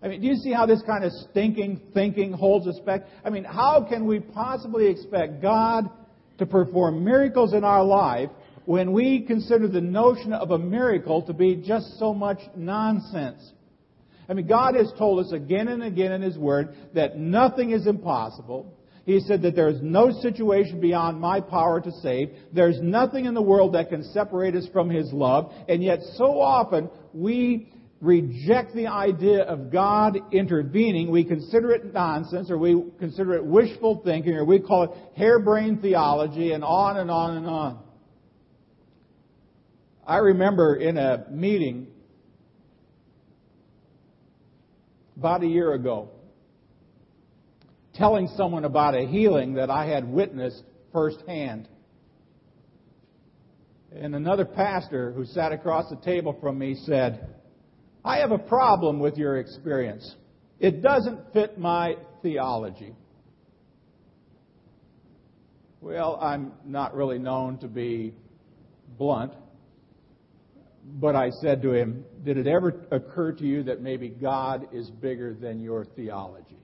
I 0.02 0.08
mean, 0.08 0.20
do 0.20 0.26
you 0.26 0.36
see 0.36 0.52
how 0.52 0.66
this 0.66 0.82
kind 0.86 1.04
of 1.04 1.12
stinking 1.30 1.80
thinking 1.94 2.32
holds 2.32 2.66
us 2.66 2.78
back? 2.84 3.06
I 3.24 3.30
mean, 3.30 3.44
how 3.44 3.86
can 3.88 4.04
we 4.04 4.20
possibly 4.20 4.88
expect 4.88 5.40
God 5.40 5.88
to 6.36 6.44
perform 6.44 7.02
miracles 7.02 7.54
in 7.54 7.64
our 7.64 7.82
life 7.82 8.28
when 8.70 8.92
we 8.92 9.22
consider 9.22 9.66
the 9.66 9.80
notion 9.80 10.32
of 10.32 10.52
a 10.52 10.58
miracle 10.58 11.22
to 11.22 11.32
be 11.32 11.56
just 11.56 11.98
so 11.98 12.14
much 12.14 12.38
nonsense. 12.54 13.42
I 14.28 14.34
mean, 14.34 14.46
God 14.46 14.76
has 14.76 14.92
told 14.96 15.26
us 15.26 15.32
again 15.32 15.66
and 15.66 15.82
again 15.82 16.12
in 16.12 16.22
His 16.22 16.38
Word 16.38 16.76
that 16.94 17.18
nothing 17.18 17.72
is 17.72 17.88
impossible. 17.88 18.78
He 19.04 19.18
said 19.18 19.42
that 19.42 19.56
there 19.56 19.70
is 19.70 19.80
no 19.82 20.12
situation 20.12 20.80
beyond 20.80 21.20
my 21.20 21.40
power 21.40 21.80
to 21.80 21.90
save. 22.00 22.30
There's 22.52 22.80
nothing 22.80 23.24
in 23.24 23.34
the 23.34 23.42
world 23.42 23.74
that 23.74 23.88
can 23.88 24.04
separate 24.04 24.54
us 24.54 24.68
from 24.72 24.88
His 24.88 25.12
love. 25.12 25.52
And 25.68 25.82
yet, 25.82 25.98
so 26.14 26.40
often, 26.40 26.90
we 27.12 27.72
reject 28.00 28.72
the 28.76 28.86
idea 28.86 29.42
of 29.42 29.72
God 29.72 30.16
intervening. 30.30 31.10
We 31.10 31.24
consider 31.24 31.72
it 31.72 31.92
nonsense, 31.92 32.52
or 32.52 32.58
we 32.58 32.84
consider 33.00 33.34
it 33.34 33.44
wishful 33.44 34.00
thinking, 34.04 34.34
or 34.34 34.44
we 34.44 34.60
call 34.60 34.84
it 34.84 34.90
harebrained 35.16 35.82
theology, 35.82 36.52
and 36.52 36.62
on 36.62 36.98
and 36.98 37.10
on 37.10 37.36
and 37.36 37.48
on. 37.48 37.89
I 40.10 40.16
remember 40.16 40.74
in 40.74 40.98
a 40.98 41.24
meeting 41.30 41.86
about 45.16 45.44
a 45.44 45.46
year 45.46 45.72
ago 45.72 46.08
telling 47.94 48.26
someone 48.36 48.64
about 48.64 48.96
a 48.96 49.06
healing 49.06 49.54
that 49.54 49.70
I 49.70 49.86
had 49.86 50.04
witnessed 50.04 50.64
firsthand. 50.92 51.68
And 53.94 54.16
another 54.16 54.44
pastor 54.44 55.12
who 55.12 55.24
sat 55.24 55.52
across 55.52 55.88
the 55.90 56.04
table 56.04 56.36
from 56.40 56.58
me 56.58 56.74
said, 56.86 57.28
I 58.04 58.18
have 58.18 58.32
a 58.32 58.38
problem 58.38 58.98
with 58.98 59.16
your 59.16 59.38
experience. 59.38 60.16
It 60.58 60.82
doesn't 60.82 61.32
fit 61.32 61.56
my 61.56 61.94
theology. 62.20 62.96
Well, 65.80 66.18
I'm 66.20 66.50
not 66.64 66.96
really 66.96 67.20
known 67.20 67.58
to 67.58 67.68
be 67.68 68.12
blunt. 68.98 69.34
But 70.84 71.14
I 71.14 71.30
said 71.30 71.62
to 71.62 71.72
him, 71.72 72.04
Did 72.24 72.38
it 72.38 72.46
ever 72.46 72.86
occur 72.90 73.32
to 73.32 73.44
you 73.44 73.62
that 73.64 73.80
maybe 73.80 74.08
God 74.08 74.68
is 74.72 74.90
bigger 74.90 75.34
than 75.34 75.60
your 75.60 75.84
theology? 75.84 76.58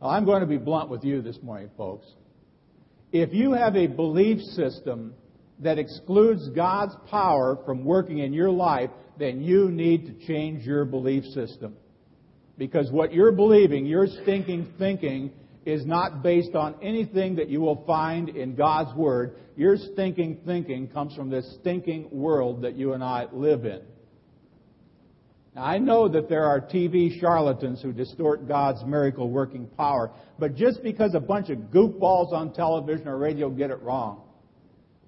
Well, 0.00 0.10
I'm 0.10 0.24
going 0.24 0.40
to 0.40 0.46
be 0.46 0.58
blunt 0.58 0.88
with 0.90 1.04
you 1.04 1.22
this 1.22 1.38
morning, 1.42 1.70
folks. 1.76 2.06
If 3.12 3.32
you 3.32 3.52
have 3.52 3.76
a 3.76 3.86
belief 3.86 4.40
system 4.40 5.14
that 5.58 5.78
excludes 5.78 6.48
God's 6.50 6.94
power 7.10 7.58
from 7.64 7.84
working 7.84 8.18
in 8.18 8.32
your 8.32 8.50
life, 8.50 8.90
then 9.18 9.40
you 9.40 9.70
need 9.70 10.06
to 10.06 10.26
change 10.26 10.64
your 10.64 10.84
belief 10.84 11.24
system. 11.26 11.76
Because 12.58 12.90
what 12.90 13.12
you're 13.12 13.32
believing, 13.32 13.86
your 13.86 14.06
stinking 14.06 14.72
thinking, 14.78 15.30
is 15.64 15.86
not 15.86 16.22
based 16.22 16.54
on 16.54 16.74
anything 16.82 17.36
that 17.36 17.48
you 17.48 17.60
will 17.60 17.84
find 17.86 18.28
in 18.28 18.54
God's 18.54 18.94
Word. 18.96 19.36
Your 19.56 19.76
stinking 19.76 20.40
thinking 20.44 20.88
comes 20.88 21.14
from 21.14 21.30
this 21.30 21.56
stinking 21.60 22.08
world 22.10 22.62
that 22.62 22.76
you 22.76 22.94
and 22.94 23.04
I 23.04 23.26
live 23.32 23.64
in. 23.64 23.82
Now, 25.54 25.64
I 25.64 25.78
know 25.78 26.08
that 26.08 26.28
there 26.28 26.46
are 26.46 26.60
TV 26.60 27.20
charlatans 27.20 27.82
who 27.82 27.92
distort 27.92 28.48
God's 28.48 28.82
miracle 28.86 29.28
working 29.28 29.66
power, 29.66 30.10
but 30.38 30.54
just 30.54 30.82
because 30.82 31.14
a 31.14 31.20
bunch 31.20 31.50
of 31.50 31.58
goofballs 31.58 32.32
on 32.32 32.52
television 32.54 33.06
or 33.06 33.18
radio 33.18 33.50
get 33.50 33.70
it 33.70 33.80
wrong 33.82 34.22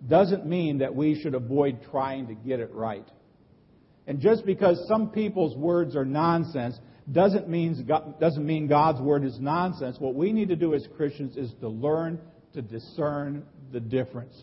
doesn't 0.07 0.47
mean 0.47 0.79
that 0.79 0.95
we 0.95 1.19
should 1.21 1.35
avoid 1.35 1.79
trying 1.91 2.27
to 2.27 2.35
get 2.35 2.61
it 2.61 2.71
right. 2.75 3.09
And 4.07 4.21
just 4.21 4.45
because 4.45 4.85
some 4.87 5.09
people's 5.09 5.57
words 5.57 5.97
are 5.97 6.05
nonsense 6.05 6.79
doesn't 7.11 7.49
mean, 7.49 7.89
doesn't 8.21 8.47
mean 8.47 8.67
God's 8.67 9.01
word 9.01 9.25
is 9.25 9.39
nonsense. 9.39 9.97
What 9.99 10.15
we 10.15 10.33
need 10.33 10.49
to 10.49 10.57
do 10.57 10.75
as 10.75 10.87
Christians 10.97 11.37
is 11.37 11.53
to 11.61 11.69
learn 11.69 12.19
to 12.55 12.63
discern 12.63 13.45
the 13.73 13.81
difference. 13.81 14.43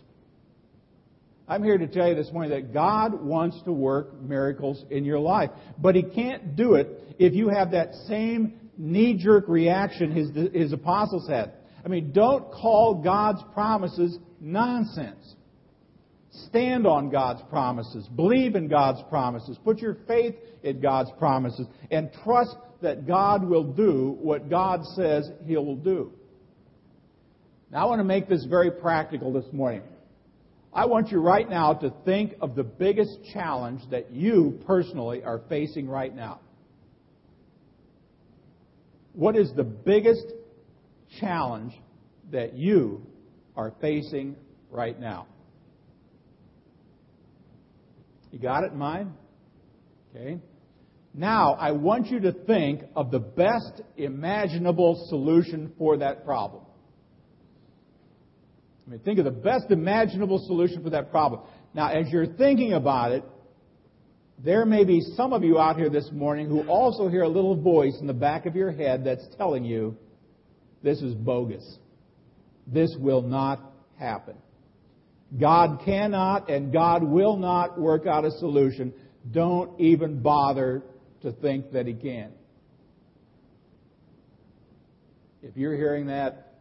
I'm 1.47 1.63
here 1.63 1.77
to 1.77 1.87
tell 1.87 2.07
you 2.07 2.15
this 2.15 2.31
morning 2.31 2.51
that 2.51 2.73
God 2.73 3.21
wants 3.21 3.61
to 3.63 3.71
work 3.71 4.21
miracles 4.21 4.85
in 4.89 5.05
your 5.05 5.19
life. 5.19 5.49
But 5.77 5.95
He 5.95 6.03
can't 6.03 6.55
do 6.55 6.75
it 6.75 7.15
if 7.19 7.33
you 7.33 7.49
have 7.49 7.71
that 7.71 7.93
same 8.07 8.61
knee 8.77 9.15
jerk 9.17 9.45
reaction 9.47 10.11
his, 10.11 10.53
his 10.53 10.73
apostles 10.73 11.27
had. 11.29 11.53
I 11.83 11.87
mean, 11.87 12.11
don't 12.11 12.51
call 12.51 13.01
God's 13.03 13.41
promises 13.53 14.17
nonsense. 14.39 15.35
Stand 16.31 16.87
on 16.87 17.09
God's 17.09 17.41
promises. 17.49 18.07
Believe 18.15 18.55
in 18.55 18.67
God's 18.69 19.01
promises. 19.09 19.57
Put 19.63 19.79
your 19.79 19.97
faith 20.07 20.35
in 20.63 20.79
God's 20.79 21.11
promises. 21.19 21.67
And 21.89 22.09
trust 22.23 22.55
that 22.81 23.05
God 23.05 23.43
will 23.43 23.65
do 23.65 24.17
what 24.21 24.49
God 24.49 24.85
says 24.95 25.29
He 25.45 25.57
will 25.57 25.75
do. 25.75 26.13
Now, 27.69 27.83
I 27.83 27.85
want 27.85 27.99
to 27.99 28.05
make 28.05 28.27
this 28.27 28.45
very 28.45 28.71
practical 28.71 29.33
this 29.33 29.45
morning. 29.51 29.81
I 30.73 30.85
want 30.85 31.11
you 31.11 31.19
right 31.19 31.49
now 31.49 31.73
to 31.73 31.93
think 32.05 32.35
of 32.39 32.55
the 32.55 32.63
biggest 32.63 33.17
challenge 33.33 33.81
that 33.91 34.11
you 34.11 34.59
personally 34.65 35.23
are 35.23 35.41
facing 35.49 35.87
right 35.87 36.15
now. 36.15 36.39
What 39.13 39.35
is 39.35 39.51
the 39.53 39.65
biggest 39.65 40.25
challenge 41.19 41.73
that 42.31 42.53
you 42.53 43.05
are 43.57 43.73
facing 43.81 44.37
right 44.69 44.97
now? 44.97 45.27
You 48.31 48.39
got 48.39 48.63
it 48.63 48.71
in 48.71 48.77
mind? 48.77 49.11
Okay. 50.15 50.39
Now, 51.13 51.53
I 51.53 51.71
want 51.71 52.07
you 52.07 52.21
to 52.21 52.31
think 52.31 52.83
of 52.95 53.11
the 53.11 53.19
best 53.19 53.81
imaginable 53.97 55.05
solution 55.09 55.73
for 55.77 55.97
that 55.97 56.23
problem. 56.23 56.63
I 58.87 58.91
mean, 58.91 58.99
think 59.01 59.19
of 59.19 59.25
the 59.25 59.31
best 59.31 59.65
imaginable 59.69 60.39
solution 60.47 60.81
for 60.83 60.89
that 60.91 61.11
problem. 61.11 61.41
Now, 61.73 61.89
as 61.89 62.09
you're 62.09 62.27
thinking 62.27 62.73
about 62.73 63.11
it, 63.11 63.23
there 64.43 64.65
may 64.65 64.85
be 64.85 65.01
some 65.15 65.33
of 65.33 65.43
you 65.43 65.59
out 65.59 65.77
here 65.77 65.89
this 65.89 66.09
morning 66.11 66.47
who 66.47 66.67
also 66.67 67.09
hear 67.09 67.23
a 67.23 67.29
little 67.29 67.55
voice 67.55 67.95
in 67.99 68.07
the 68.07 68.13
back 68.13 68.45
of 68.45 68.55
your 68.55 68.71
head 68.71 69.03
that's 69.03 69.25
telling 69.37 69.63
you, 69.63 69.97
this 70.81 70.99
is 71.01 71.13
bogus. 71.13 71.77
This 72.65 72.95
will 72.97 73.21
not 73.21 73.59
happen. 73.99 74.35
God 75.39 75.81
cannot 75.85 76.49
and 76.49 76.73
God 76.73 77.03
will 77.03 77.37
not 77.37 77.79
work 77.79 78.05
out 78.05 78.25
a 78.25 78.31
solution. 78.31 78.93
Don't 79.31 79.79
even 79.79 80.21
bother 80.21 80.83
to 81.21 81.31
think 81.31 81.71
that 81.71 81.87
He 81.87 81.93
can. 81.93 82.31
If 85.41 85.57
you're 85.57 85.75
hearing 85.75 86.07
that, 86.07 86.55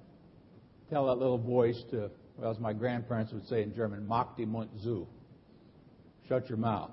tell 0.88 1.06
that 1.06 1.18
little 1.18 1.38
voice 1.38 1.80
to, 1.90 2.10
well, 2.36 2.50
as 2.50 2.58
my 2.58 2.72
grandparents 2.72 3.32
would 3.32 3.46
say 3.46 3.62
in 3.62 3.74
German, 3.74 4.06
mach 4.06 4.36
die 4.36 4.44
Mund 4.44 4.70
zu. 4.80 5.06
Shut 6.28 6.48
your 6.48 6.58
mouth. 6.58 6.90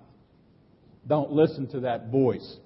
Don't 1.08 1.32
listen 1.32 1.68
to 1.70 1.82
that 1.82 2.10
voice. 2.10 2.58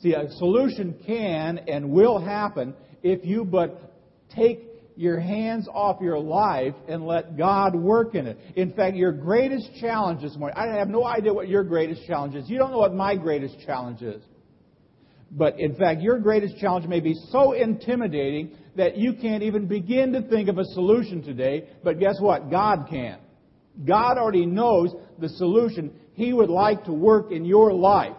See, 0.00 0.12
a 0.12 0.30
solution 0.32 0.94
can 1.06 1.58
and 1.58 1.90
will 1.90 2.20
happen 2.20 2.74
if 3.02 3.24
you 3.24 3.44
but 3.44 3.94
take 4.34 4.75
your 4.96 5.20
hands 5.20 5.68
off 5.72 6.00
your 6.00 6.18
life 6.18 6.74
and 6.88 7.06
let 7.06 7.36
God 7.36 7.74
work 7.74 8.14
in 8.14 8.26
it. 8.26 8.38
In 8.56 8.72
fact, 8.72 8.96
your 8.96 9.12
greatest 9.12 9.68
challenge 9.80 10.22
this 10.22 10.36
morning, 10.36 10.56
I 10.56 10.78
have 10.78 10.88
no 10.88 11.04
idea 11.04 11.32
what 11.32 11.48
your 11.48 11.64
greatest 11.64 12.06
challenge 12.06 12.34
is. 12.34 12.48
You 12.48 12.58
don't 12.58 12.70
know 12.70 12.78
what 12.78 12.94
my 12.94 13.14
greatest 13.14 13.56
challenge 13.66 14.00
is. 14.02 14.22
But 15.30 15.58
in 15.60 15.74
fact, 15.74 16.00
your 16.00 16.18
greatest 16.18 16.56
challenge 16.58 16.86
may 16.86 17.00
be 17.00 17.14
so 17.30 17.52
intimidating 17.52 18.56
that 18.76 18.96
you 18.96 19.14
can't 19.14 19.42
even 19.42 19.66
begin 19.66 20.12
to 20.12 20.22
think 20.22 20.48
of 20.48 20.58
a 20.58 20.64
solution 20.64 21.22
today. 21.22 21.68
But 21.84 21.98
guess 21.98 22.16
what? 22.20 22.50
God 22.50 22.86
can. 22.88 23.18
God 23.84 24.16
already 24.16 24.46
knows 24.46 24.94
the 25.18 25.28
solution 25.28 25.92
He 26.14 26.32
would 26.32 26.48
like 26.48 26.84
to 26.84 26.92
work 26.92 27.32
in 27.32 27.44
your 27.44 27.72
life. 27.72 28.16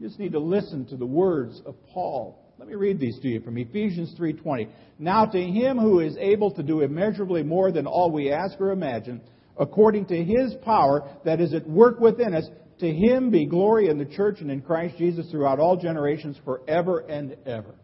You 0.00 0.08
just 0.08 0.18
need 0.18 0.32
to 0.32 0.40
listen 0.40 0.86
to 0.86 0.96
the 0.96 1.06
words 1.06 1.60
of 1.66 1.76
Paul. 1.92 2.39
Let 2.60 2.68
me 2.68 2.74
read 2.74 3.00
these 3.00 3.18
to 3.20 3.28
you 3.28 3.40
from 3.40 3.56
Ephesians 3.56 4.14
3:20. 4.18 4.68
Now 4.98 5.24
to 5.24 5.42
him 5.42 5.78
who 5.78 6.00
is 6.00 6.14
able 6.18 6.50
to 6.50 6.62
do 6.62 6.82
immeasurably 6.82 7.42
more 7.42 7.72
than 7.72 7.86
all 7.86 8.10
we 8.10 8.30
ask 8.30 8.60
or 8.60 8.70
imagine, 8.70 9.22
according 9.58 10.04
to 10.06 10.22
his 10.22 10.52
power 10.56 11.08
that 11.24 11.40
is 11.40 11.54
at 11.54 11.66
work 11.66 12.00
within 12.00 12.34
us, 12.34 12.46
to 12.80 12.92
him 12.92 13.30
be 13.30 13.46
glory 13.46 13.88
in 13.88 13.96
the 13.96 14.04
church 14.04 14.42
and 14.42 14.50
in 14.50 14.60
Christ 14.60 14.98
Jesus 14.98 15.30
throughout 15.30 15.58
all 15.58 15.78
generations 15.78 16.36
forever 16.44 16.98
and 16.98 17.34
ever. 17.46 17.74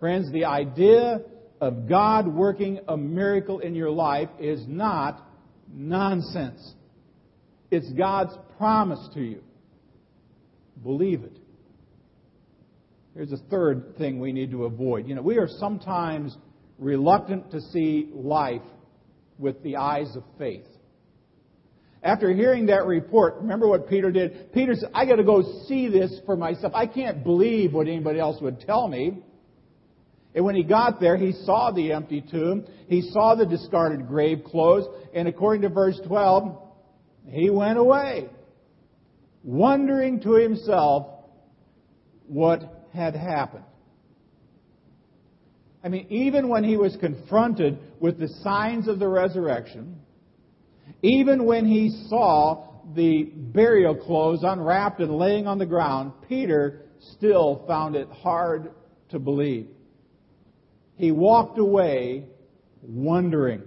Friends, 0.00 0.32
the 0.32 0.46
idea 0.46 1.20
of 1.60 1.88
God 1.88 2.26
working 2.26 2.80
a 2.88 2.96
miracle 2.96 3.60
in 3.60 3.76
your 3.76 3.92
life 3.92 4.28
is 4.40 4.66
not 4.66 5.24
nonsense. 5.72 6.74
It's 7.70 7.92
God's 7.92 8.36
promise 8.58 9.08
to 9.14 9.20
you. 9.20 9.44
Believe 10.82 11.22
it. 11.22 11.38
Here's 13.14 13.32
a 13.32 13.38
third 13.50 13.96
thing 13.98 14.20
we 14.20 14.32
need 14.32 14.50
to 14.52 14.64
avoid. 14.64 15.06
You 15.06 15.14
know, 15.14 15.22
we 15.22 15.36
are 15.36 15.48
sometimes 15.48 16.36
reluctant 16.78 17.50
to 17.50 17.60
see 17.60 18.08
life 18.14 18.62
with 19.38 19.62
the 19.62 19.76
eyes 19.76 20.16
of 20.16 20.24
faith. 20.38 20.66
After 22.02 22.32
hearing 22.32 22.66
that 22.66 22.86
report, 22.86 23.36
remember 23.36 23.68
what 23.68 23.88
Peter 23.88 24.10
did? 24.10 24.52
Peter 24.52 24.74
said, 24.74 24.90
I 24.94 25.04
got 25.04 25.16
to 25.16 25.24
go 25.24 25.64
see 25.68 25.88
this 25.88 26.20
for 26.26 26.36
myself. 26.36 26.72
I 26.74 26.86
can't 26.86 27.22
believe 27.22 27.72
what 27.72 27.86
anybody 27.86 28.18
else 28.18 28.40
would 28.40 28.60
tell 28.60 28.88
me. 28.88 29.22
And 30.34 30.44
when 30.44 30.54
he 30.54 30.62
got 30.62 30.98
there, 30.98 31.16
he 31.16 31.32
saw 31.44 31.70
the 31.70 31.92
empty 31.92 32.22
tomb. 32.22 32.66
He 32.88 33.02
saw 33.12 33.34
the 33.34 33.44
discarded 33.46 34.08
grave 34.08 34.42
clothes. 34.44 34.86
And 35.14 35.28
according 35.28 35.62
to 35.62 35.68
verse 35.68 36.00
12, 36.06 36.58
he 37.28 37.50
went 37.50 37.78
away, 37.78 38.30
wondering 39.44 40.20
to 40.22 40.32
himself 40.32 41.06
what 42.26 42.81
had 42.92 43.14
happened. 43.14 43.64
I 45.84 45.88
mean, 45.88 46.06
even 46.10 46.48
when 46.48 46.62
he 46.62 46.76
was 46.76 46.96
confronted 47.00 47.78
with 47.98 48.18
the 48.18 48.28
signs 48.42 48.86
of 48.86 48.98
the 48.98 49.08
resurrection, 49.08 49.96
even 51.02 51.44
when 51.44 51.66
he 51.66 51.90
saw 52.08 52.68
the 52.94 53.24
burial 53.34 53.94
clothes 53.94 54.40
unwrapped 54.42 55.00
and 55.00 55.16
laying 55.16 55.46
on 55.46 55.58
the 55.58 55.66
ground, 55.66 56.12
Peter 56.28 56.82
still 57.16 57.64
found 57.66 57.96
it 57.96 58.08
hard 58.08 58.72
to 59.08 59.18
believe. 59.18 59.68
He 60.96 61.10
walked 61.10 61.58
away 61.58 62.26
wondering. 62.82 63.62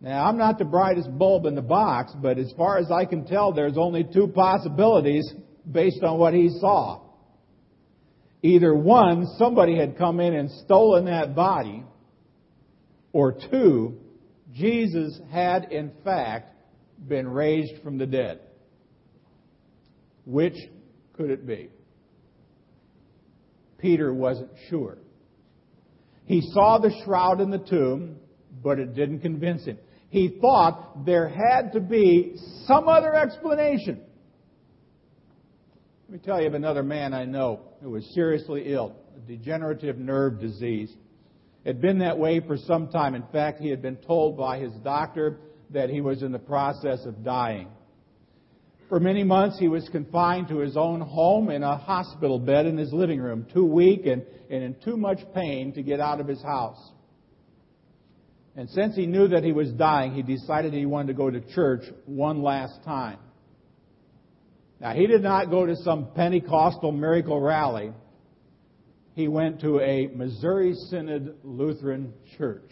Now, 0.00 0.26
I'm 0.26 0.36
not 0.36 0.58
the 0.58 0.64
brightest 0.64 1.16
bulb 1.16 1.46
in 1.46 1.54
the 1.54 1.62
box, 1.62 2.12
but 2.20 2.36
as 2.36 2.52
far 2.56 2.78
as 2.78 2.90
I 2.90 3.04
can 3.04 3.24
tell, 3.24 3.52
there's 3.52 3.78
only 3.78 4.04
two 4.04 4.28
possibilities 4.28 5.32
based 5.70 6.02
on 6.02 6.18
what 6.18 6.34
he 6.34 6.50
saw. 6.58 7.00
Either 8.42 8.74
one, 8.74 9.26
somebody 9.38 9.76
had 9.76 9.96
come 9.96 10.18
in 10.18 10.34
and 10.34 10.50
stolen 10.64 11.04
that 11.04 11.34
body, 11.34 11.84
or 13.12 13.32
two, 13.50 13.98
Jesus 14.52 15.20
had 15.30 15.70
in 15.70 15.92
fact 16.04 16.52
been 17.08 17.28
raised 17.28 17.82
from 17.82 17.98
the 17.98 18.06
dead. 18.06 18.40
Which 20.24 20.56
could 21.14 21.30
it 21.30 21.46
be? 21.46 21.68
Peter 23.78 24.12
wasn't 24.12 24.50
sure. 24.68 24.98
He 26.24 26.40
saw 26.52 26.78
the 26.78 26.92
shroud 27.04 27.40
in 27.40 27.50
the 27.50 27.58
tomb, 27.58 28.16
but 28.62 28.78
it 28.78 28.94
didn't 28.94 29.20
convince 29.20 29.64
him. 29.64 29.78
He 30.08 30.38
thought 30.40 31.04
there 31.04 31.28
had 31.28 31.72
to 31.72 31.80
be 31.80 32.36
some 32.66 32.88
other 32.88 33.14
explanation. 33.14 34.00
Let 36.12 36.20
me 36.20 36.26
tell 36.26 36.42
you 36.42 36.46
of 36.46 36.52
another 36.52 36.82
man 36.82 37.14
I 37.14 37.24
know 37.24 37.60
who 37.80 37.88
was 37.88 38.04
seriously 38.12 38.64
ill, 38.66 38.94
a 39.16 39.20
degenerative 39.20 39.96
nerve 39.96 40.40
disease. 40.40 40.92
It 41.64 41.68
had 41.68 41.80
been 41.80 42.00
that 42.00 42.18
way 42.18 42.40
for 42.40 42.58
some 42.58 42.88
time. 42.88 43.14
In 43.14 43.22
fact, 43.32 43.60
he 43.60 43.70
had 43.70 43.80
been 43.80 43.96
told 43.96 44.36
by 44.36 44.58
his 44.58 44.74
doctor 44.84 45.38
that 45.70 45.88
he 45.88 46.02
was 46.02 46.22
in 46.22 46.30
the 46.30 46.38
process 46.38 47.06
of 47.06 47.24
dying. 47.24 47.68
For 48.90 49.00
many 49.00 49.24
months, 49.24 49.58
he 49.58 49.68
was 49.68 49.88
confined 49.88 50.48
to 50.48 50.58
his 50.58 50.76
own 50.76 51.00
home 51.00 51.48
in 51.48 51.62
a 51.62 51.78
hospital 51.78 52.38
bed 52.38 52.66
in 52.66 52.76
his 52.76 52.92
living 52.92 53.18
room, 53.18 53.46
too 53.50 53.64
weak 53.64 54.04
and, 54.04 54.22
and 54.50 54.62
in 54.62 54.74
too 54.84 54.98
much 54.98 55.20
pain 55.34 55.72
to 55.72 55.82
get 55.82 55.98
out 55.98 56.20
of 56.20 56.28
his 56.28 56.42
house. 56.42 56.90
And 58.54 58.68
since 58.68 58.94
he 58.94 59.06
knew 59.06 59.28
that 59.28 59.44
he 59.44 59.52
was 59.52 59.72
dying, 59.72 60.12
he 60.12 60.20
decided 60.20 60.74
he 60.74 60.84
wanted 60.84 61.06
to 61.06 61.14
go 61.14 61.30
to 61.30 61.40
church 61.54 61.84
one 62.04 62.42
last 62.42 62.84
time. 62.84 63.16
Now, 64.82 64.94
he 64.94 65.06
did 65.06 65.22
not 65.22 65.48
go 65.48 65.64
to 65.64 65.76
some 65.76 66.08
Pentecostal 66.12 66.90
miracle 66.90 67.40
rally. 67.40 67.92
He 69.14 69.28
went 69.28 69.60
to 69.60 69.78
a 69.78 70.08
Missouri 70.08 70.74
Synod 70.90 71.36
Lutheran 71.44 72.12
church, 72.36 72.68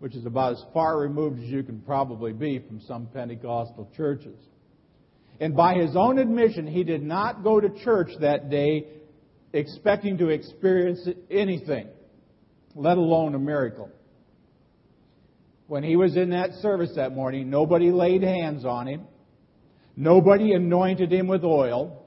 which 0.00 0.14
is 0.14 0.26
about 0.26 0.52
as 0.52 0.64
far 0.74 0.98
removed 0.98 1.42
as 1.42 1.48
you 1.48 1.62
can 1.62 1.80
probably 1.80 2.34
be 2.34 2.58
from 2.58 2.78
some 2.82 3.06
Pentecostal 3.06 3.90
churches. 3.96 4.36
And 5.40 5.56
by 5.56 5.76
his 5.76 5.96
own 5.96 6.18
admission, 6.18 6.66
he 6.66 6.84
did 6.84 7.02
not 7.02 7.42
go 7.42 7.58
to 7.58 7.70
church 7.82 8.10
that 8.20 8.50
day 8.50 8.84
expecting 9.54 10.18
to 10.18 10.28
experience 10.28 11.08
anything, 11.30 11.88
let 12.74 12.98
alone 12.98 13.34
a 13.34 13.38
miracle. 13.38 13.90
When 15.68 15.82
he 15.82 15.96
was 15.96 16.18
in 16.18 16.30
that 16.30 16.50
service 16.60 16.92
that 16.96 17.14
morning, 17.14 17.48
nobody 17.48 17.90
laid 17.90 18.22
hands 18.22 18.66
on 18.66 18.86
him. 18.86 19.06
Nobody 19.96 20.52
anointed 20.52 21.12
him 21.12 21.26
with 21.26 21.44
oil. 21.44 22.04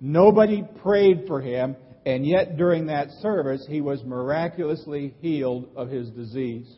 Nobody 0.00 0.64
prayed 0.82 1.24
for 1.26 1.40
him. 1.40 1.76
And 2.04 2.24
yet, 2.24 2.56
during 2.56 2.86
that 2.86 3.10
service, 3.20 3.66
he 3.68 3.80
was 3.80 4.04
miraculously 4.04 5.14
healed 5.20 5.68
of 5.74 5.88
his 5.88 6.08
disease. 6.10 6.72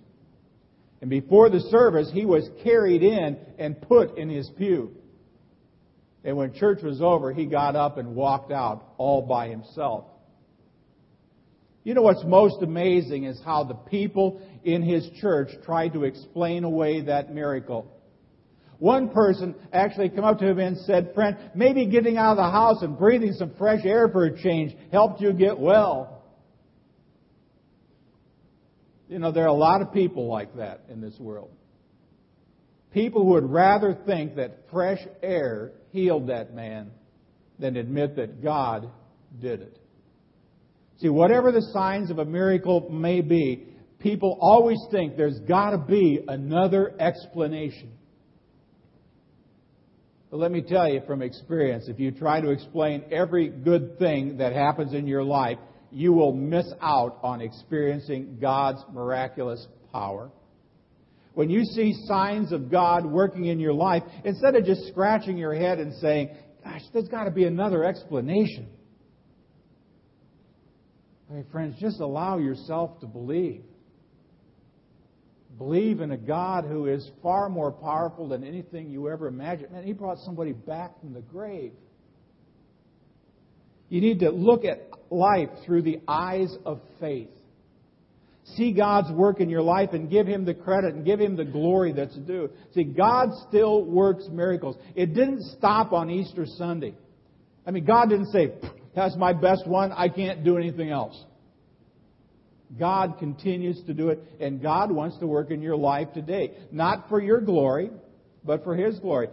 And 1.01 1.11
before 1.11 1.51
the 1.51 1.61
service, 1.61 2.11
he 2.13 2.25
was 2.25 2.49
carried 2.65 3.03
in 3.03 3.37
and 3.59 3.81
put 3.83 4.17
in 4.17 4.31
his 4.31 4.51
pew. 4.57 4.91
And 6.25 6.37
when 6.37 6.55
church 6.55 6.83
was 6.83 7.01
over, 7.01 7.33
he 7.33 7.47
got 7.47 7.77
up 7.77 7.99
and 7.99 8.15
walked 8.17 8.51
out 8.51 8.85
all 8.97 9.23
by 9.23 9.49
himself. 9.49 10.07
You 11.85 11.95
know 11.95 12.03
what's 12.03 12.25
most 12.25 12.63
amazing 12.63 13.25
is 13.25 13.41
how 13.45 13.65
the 13.65 13.75
people 13.75 14.43
in 14.65 14.83
his 14.83 15.09
church 15.21 15.49
tried 15.65 15.93
to 15.95 16.05
explain 16.05 16.65
away 16.65 17.03
that 17.03 17.33
miracle. 17.33 17.91
One 18.79 19.09
person 19.09 19.57
actually 19.73 20.09
came 20.11 20.25
up 20.25 20.39
to 20.39 20.47
him 20.47 20.59
and 20.59 20.79
said, 20.79 21.13
Friend, 21.15 21.37
maybe 21.55 21.87
getting 21.87 22.17
out 22.17 22.33
of 22.33 22.37
the 22.37 22.51
house 22.51 22.83
and 22.83 22.97
breathing 22.97 23.33
some 23.33 23.55
fresh 23.59 23.85
air 23.85 24.09
for 24.09 24.25
a 24.25 24.41
change 24.41 24.73
helped 24.93 25.21
you 25.21 25.33
get 25.33 25.59
well. 25.59 26.23
You 29.09 29.19
know, 29.19 29.33
there 29.33 29.45
are 29.45 29.49
a 29.49 29.53
lot 29.53 29.83
of 29.83 29.93
people 29.93 30.29
like 30.29 30.55
that 30.57 30.85
in 30.89 31.01
this 31.01 31.19
world. 31.19 31.51
People 32.93 33.25
who 33.25 33.31
would 33.31 33.51
rather 33.51 33.99
think 34.07 34.37
that 34.37 34.59
fresh 34.71 35.01
air 35.23 35.73
healed 35.91 36.29
that 36.29 36.55
man 36.55 36.91
than 37.59 37.77
admit 37.77 38.17
that 38.17 38.43
God 38.43 38.91
did 39.41 39.61
it. 39.61 39.79
See, 40.99 41.09
whatever 41.09 41.53
the 41.53 41.63
signs 41.73 42.11
of 42.11 42.19
a 42.19 42.25
miracle 42.25 42.89
may 42.91 43.21
be, 43.21 43.67
people 43.99 44.39
always 44.41 44.79
think 44.91 45.17
there's 45.17 45.39
got 45.41 45.71
to 45.71 45.79
be 45.79 46.21
another 46.29 46.95
explanation. 47.01 47.93
But 50.31 50.39
let 50.39 50.51
me 50.51 50.61
tell 50.61 50.89
you 50.89 51.01
from 51.07 51.23
experience, 51.23 51.89
if 51.89 51.99
you 51.99 52.11
try 52.11 52.41
to 52.41 52.51
explain 52.51 53.05
every 53.11 53.49
good 53.49 53.99
thing 53.99 54.39
that 54.39 54.53
happens 54.53 54.93
in 54.93 55.07
your 55.07 55.25
life, 55.25 55.59
you 55.91 56.13
will 56.13 56.33
miss 56.33 56.67
out 56.83 57.19
on 57.23 57.41
experiencing 57.41 58.39
God's 58.41 58.85
miraculous 58.93 59.67
power. 59.91 60.31
When 61.33 61.49
you 61.49 61.65
see 61.65 61.95
signs 62.07 62.53
of 62.53 62.71
God 62.71 63.07
working 63.07 63.47
in 63.47 63.59
your 63.59 63.73
life, 63.73 64.03
instead 64.25 64.55
of 64.55 64.65
just 64.65 64.89
scratching 64.89 65.39
your 65.39 65.55
head 65.55 65.79
and 65.79 65.95
saying, 65.95 66.31
gosh, 66.63 66.83
there's 66.93 67.09
got 67.09 67.25
to 67.25 67.31
be 67.31 67.45
another 67.45 67.85
explanation. 67.85 68.69
Hey, 71.31 71.45
friends, 71.53 71.77
just 71.81 72.01
allow 72.01 72.39
yourself 72.39 73.01
to 73.01 73.07
believe. 73.07 73.63
Believe 75.59 76.01
in 76.01 76.13
a 76.13 76.17
God 76.17 76.65
who 76.65 76.87
is 76.87 77.11
far 77.23 77.49
more 77.49 77.73
powerful 77.73 78.29
than 78.29 78.45
anything 78.45 78.91
you 78.91 79.09
ever 79.09 79.27
imagined. 79.27 79.73
Man, 79.73 79.85
He 79.85 79.93
brought 79.93 80.19
somebody 80.19 80.53
back 80.53 80.99
from 81.01 81.13
the 81.13 81.21
grave. 81.21 81.73
You 83.89 84.01
need 84.01 84.21
to 84.21 84.31
look 84.31 84.65
at 84.65 84.89
life 85.11 85.49
through 85.67 85.83
the 85.83 86.01
eyes 86.07 86.55
of 86.65 86.81
faith. 87.01 87.31
See 88.57 88.73
God's 88.73 89.11
work 89.13 89.41
in 89.41 89.51
your 89.51 89.63
life 89.63 89.91
and 89.93 90.09
give 90.09 90.27
Him 90.27 90.45
the 90.45 90.55
credit 90.55 90.95
and 90.95 91.05
give 91.05 91.21
Him 91.21 91.37
the 91.37 91.45
glory 91.45 91.93
that's 91.93 92.17
due. 92.17 92.51
See, 92.73 92.85
God 92.85 93.31
still 93.49 93.85
works 93.85 94.27
miracles. 94.31 94.77
It 94.95 95.15
didn't 95.15 95.43
stop 95.59 95.93
on 95.93 96.09
Easter 96.09 96.47
Sunday. 96.47 96.95
I 97.67 97.73
mean, 97.73 97.85
God 97.85 98.09
didn't 98.09 98.31
say, 98.33 98.53
that's 98.95 99.17
my 99.17 99.33
best 99.33 99.67
one, 99.67 99.93
I 99.93 100.09
can't 100.09 100.45
do 100.45 100.57
anything 100.57 100.91
else. 100.91 101.25
God 102.77 103.19
continues 103.19 103.81
to 103.87 103.95
do 103.95 104.11
it, 104.11 104.21
and 104.41 104.61
God 104.61 104.91
wants 104.93 105.19
to 105.19 105.27
work 105.27 105.51
in 105.51 105.63
your 105.63 105.77
life 105.77 106.09
today. 106.13 106.53
Not 106.71 107.09
for 107.09 107.21
your 107.21 107.41
glory, 107.41 107.91
but 108.45 108.63
for 108.65 108.77
His 108.77 108.99
glory. 108.99 109.29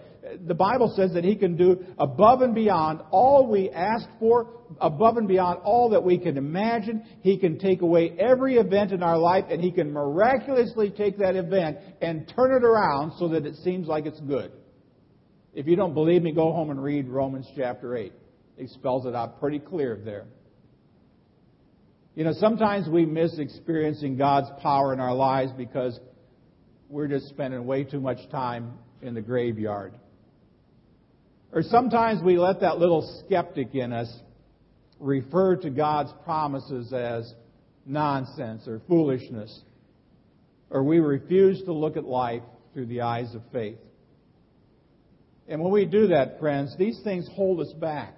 The 0.47 0.53
Bible 0.53 0.93
says 0.95 1.13
that 1.13 1.23
He 1.23 1.35
can 1.35 1.57
do 1.57 1.85
above 1.97 2.41
and 2.41 2.55
beyond 2.55 3.01
all 3.11 3.47
we 3.47 3.69
ask 3.69 4.07
for, 4.19 4.53
above 4.79 5.17
and 5.17 5.27
beyond 5.27 5.59
all 5.63 5.89
that 5.89 6.03
we 6.03 6.17
can 6.17 6.37
imagine. 6.37 7.03
He 7.21 7.37
can 7.37 7.59
take 7.59 7.81
away 7.81 8.15
every 8.17 8.55
event 8.55 8.91
in 8.91 9.03
our 9.03 9.17
life, 9.17 9.45
and 9.49 9.61
He 9.61 9.71
can 9.71 9.91
miraculously 9.91 10.89
take 10.91 11.17
that 11.17 11.35
event 11.35 11.77
and 12.01 12.31
turn 12.35 12.51
it 12.51 12.65
around 12.65 13.13
so 13.19 13.29
that 13.29 13.45
it 13.45 13.55
seems 13.63 13.87
like 13.87 14.05
it's 14.05 14.21
good. 14.21 14.51
If 15.53 15.67
you 15.67 15.75
don't 15.75 15.93
believe 15.93 16.21
me, 16.21 16.31
go 16.33 16.51
home 16.51 16.69
and 16.69 16.81
read 16.81 17.07
Romans 17.07 17.47
chapter 17.55 17.95
8. 17.95 18.11
He 18.57 18.67
spells 18.67 19.05
it 19.05 19.15
out 19.15 19.39
pretty 19.39 19.59
clear 19.59 19.99
there. 20.03 20.25
You 22.15 22.23
know, 22.23 22.33
sometimes 22.33 22.87
we 22.87 23.05
miss 23.05 23.37
experiencing 23.37 24.15
God's 24.15 24.47
power 24.61 24.93
in 24.93 25.01
our 25.01 25.13
lives 25.13 25.51
because 25.57 25.99
we're 26.89 27.09
just 27.09 27.27
spending 27.27 27.65
way 27.65 27.83
too 27.83 27.99
much 27.99 28.29
time 28.31 28.79
in 29.01 29.13
the 29.13 29.21
graveyard. 29.21 29.93
Or 31.51 31.61
sometimes 31.61 32.23
we 32.23 32.37
let 32.37 32.61
that 32.61 32.79
little 32.79 33.21
skeptic 33.25 33.75
in 33.75 33.91
us 33.91 34.13
refer 34.99 35.57
to 35.57 35.69
God's 35.69 36.13
promises 36.23 36.93
as 36.93 37.33
nonsense 37.85 38.65
or 38.65 38.81
foolishness. 38.87 39.61
Or 40.69 40.83
we 40.83 40.99
refuse 40.99 41.61
to 41.63 41.73
look 41.73 41.97
at 41.97 42.05
life 42.05 42.43
through 42.73 42.85
the 42.87 43.01
eyes 43.01 43.35
of 43.35 43.41
faith. 43.51 43.77
And 45.49 45.61
when 45.61 45.71
we 45.71 45.85
do 45.85 46.07
that, 46.07 46.39
friends, 46.39 46.75
these 46.77 46.99
things 47.03 47.27
hold 47.33 47.59
us 47.59 47.73
back. 47.73 48.15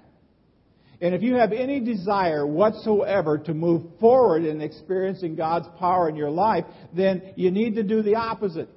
And 1.00 1.14
if 1.14 1.22
you 1.22 1.36
have 1.36 1.52
any 1.52 1.80
desire 1.80 2.46
whatsoever 2.46 3.38
to 3.38 3.54
move 3.54 3.84
forward 4.00 4.46
in 4.46 4.62
experiencing 4.62 5.36
God's 5.36 5.68
power 5.78 6.10
in 6.10 6.16
your 6.16 6.32
life, 6.32 6.66
then 6.96 7.34
you 7.36 7.52
need 7.52 7.76
to 7.76 7.84
do 7.84 8.02
the 8.02 8.16
opposite. 8.16 8.70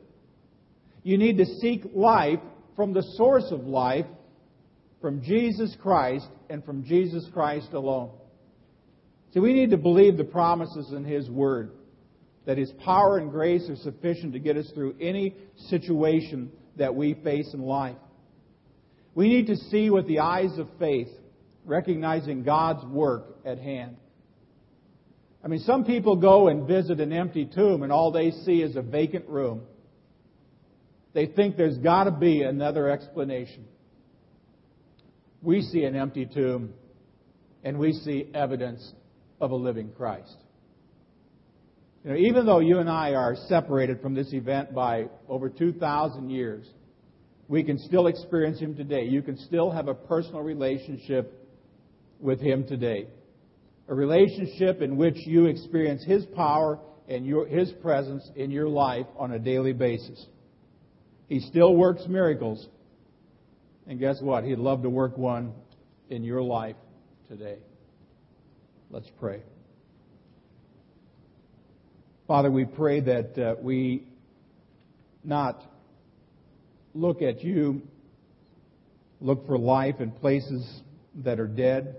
You 1.02 1.16
need 1.16 1.38
to 1.38 1.46
seek 1.46 1.82
life 1.94 2.40
from 2.76 2.92
the 2.92 3.02
source 3.16 3.50
of 3.50 3.60
life, 3.60 4.04
from 5.00 5.22
Jesus 5.22 5.74
Christ, 5.80 6.28
and 6.50 6.62
from 6.62 6.84
Jesus 6.84 7.26
Christ 7.32 7.72
alone. 7.72 8.10
See, 9.32 9.40
we 9.40 9.54
need 9.54 9.70
to 9.70 9.78
believe 9.78 10.18
the 10.18 10.24
promises 10.24 10.92
in 10.92 11.04
His 11.04 11.30
Word, 11.30 11.70
that 12.44 12.58
His 12.58 12.70
power 12.84 13.16
and 13.16 13.30
grace 13.30 13.66
are 13.70 13.76
sufficient 13.76 14.34
to 14.34 14.38
get 14.38 14.58
us 14.58 14.70
through 14.74 14.96
any 15.00 15.36
situation 15.68 16.52
that 16.76 16.94
we 16.94 17.14
face 17.14 17.54
in 17.54 17.62
life. 17.62 17.96
We 19.14 19.28
need 19.28 19.46
to 19.46 19.56
see 19.56 19.88
with 19.88 20.06
the 20.06 20.18
eyes 20.18 20.58
of 20.58 20.68
faith 20.78 21.08
recognizing 21.70 22.42
God's 22.42 22.84
work 22.84 23.38
at 23.46 23.58
hand. 23.58 23.96
I 25.42 25.48
mean, 25.48 25.60
some 25.60 25.84
people 25.84 26.16
go 26.16 26.48
and 26.48 26.66
visit 26.66 27.00
an 27.00 27.12
empty 27.12 27.46
tomb 27.46 27.82
and 27.84 27.92
all 27.92 28.10
they 28.10 28.32
see 28.32 28.60
is 28.60 28.76
a 28.76 28.82
vacant 28.82 29.26
room. 29.28 29.62
They 31.14 31.26
think 31.26 31.56
there's 31.56 31.78
got 31.78 32.04
to 32.04 32.10
be 32.10 32.42
another 32.42 32.90
explanation. 32.90 33.64
We 35.42 35.62
see 35.62 35.84
an 35.84 35.94
empty 35.94 36.26
tomb 36.26 36.74
and 37.64 37.78
we 37.78 37.92
see 37.92 38.28
evidence 38.34 38.92
of 39.40 39.52
a 39.52 39.56
living 39.56 39.92
Christ. 39.96 40.36
You 42.04 42.10
know, 42.10 42.16
even 42.16 42.46
though 42.46 42.60
you 42.60 42.78
and 42.78 42.90
I 42.90 43.14
are 43.14 43.36
separated 43.48 44.00
from 44.00 44.14
this 44.14 44.32
event 44.32 44.74
by 44.74 45.06
over 45.28 45.48
2,000 45.48 46.30
years, 46.30 46.66
we 47.48 47.62
can 47.62 47.78
still 47.78 48.06
experience 48.06 48.58
Him 48.58 48.74
today. 48.74 49.04
You 49.04 49.22
can 49.22 49.36
still 49.36 49.70
have 49.70 49.88
a 49.88 49.94
personal 49.94 50.40
relationship 50.40 51.39
with 52.20 52.40
Him 52.40 52.66
today. 52.66 53.06
A 53.88 53.94
relationship 53.94 54.82
in 54.82 54.96
which 54.96 55.16
you 55.26 55.46
experience 55.46 56.04
His 56.04 56.24
power 56.36 56.78
and 57.08 57.26
your, 57.26 57.46
His 57.46 57.72
presence 57.82 58.28
in 58.36 58.50
your 58.50 58.68
life 58.68 59.06
on 59.18 59.32
a 59.32 59.38
daily 59.38 59.72
basis. 59.72 60.26
He 61.28 61.40
still 61.40 61.74
works 61.74 62.02
miracles. 62.08 62.68
And 63.86 63.98
guess 63.98 64.20
what? 64.20 64.44
He'd 64.44 64.58
love 64.58 64.82
to 64.82 64.90
work 64.90 65.16
one 65.16 65.52
in 66.08 66.22
your 66.22 66.42
life 66.42 66.76
today. 67.28 67.58
Let's 68.90 69.08
pray. 69.18 69.42
Father, 72.26 72.50
we 72.50 72.64
pray 72.64 73.00
that 73.00 73.38
uh, 73.38 73.54
we 73.60 74.04
not 75.24 75.62
look 76.94 77.22
at 77.22 77.42
you, 77.42 77.82
look 79.20 79.46
for 79.46 79.58
life 79.58 79.96
in 80.00 80.10
places 80.10 80.82
that 81.24 81.40
are 81.40 81.46
dead, 81.46 81.96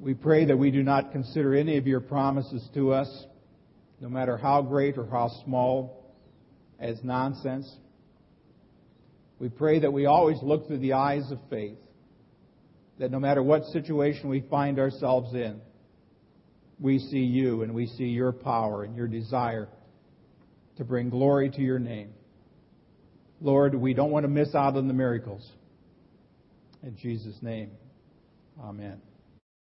we 0.00 0.14
pray 0.14 0.44
that 0.46 0.56
we 0.56 0.70
do 0.70 0.82
not 0.82 1.12
consider 1.12 1.54
any 1.54 1.76
of 1.76 1.86
your 1.86 2.00
promises 2.00 2.66
to 2.74 2.92
us, 2.92 3.26
no 4.00 4.08
matter 4.08 4.36
how 4.36 4.62
great 4.62 4.96
or 4.96 5.06
how 5.06 5.30
small, 5.44 6.14
as 6.78 7.02
nonsense. 7.02 7.68
We 9.40 9.48
pray 9.48 9.80
that 9.80 9.92
we 9.92 10.06
always 10.06 10.38
look 10.42 10.68
through 10.68 10.78
the 10.78 10.92
eyes 10.92 11.30
of 11.32 11.38
faith, 11.50 11.78
that 12.98 13.10
no 13.10 13.18
matter 13.18 13.42
what 13.42 13.64
situation 13.66 14.28
we 14.28 14.40
find 14.42 14.78
ourselves 14.78 15.34
in, 15.34 15.60
we 16.80 17.00
see 17.00 17.18
you 17.18 17.62
and 17.62 17.74
we 17.74 17.86
see 17.86 18.04
your 18.04 18.32
power 18.32 18.84
and 18.84 18.96
your 18.96 19.08
desire 19.08 19.68
to 20.76 20.84
bring 20.84 21.10
glory 21.10 21.50
to 21.50 21.60
your 21.60 21.80
name. 21.80 22.10
Lord, 23.40 23.74
we 23.74 23.94
don't 23.94 24.12
want 24.12 24.24
to 24.24 24.28
miss 24.28 24.54
out 24.54 24.76
on 24.76 24.86
the 24.86 24.94
miracles. 24.94 25.48
In 26.84 26.96
Jesus' 26.96 27.36
name, 27.42 27.70
amen. 28.60 29.00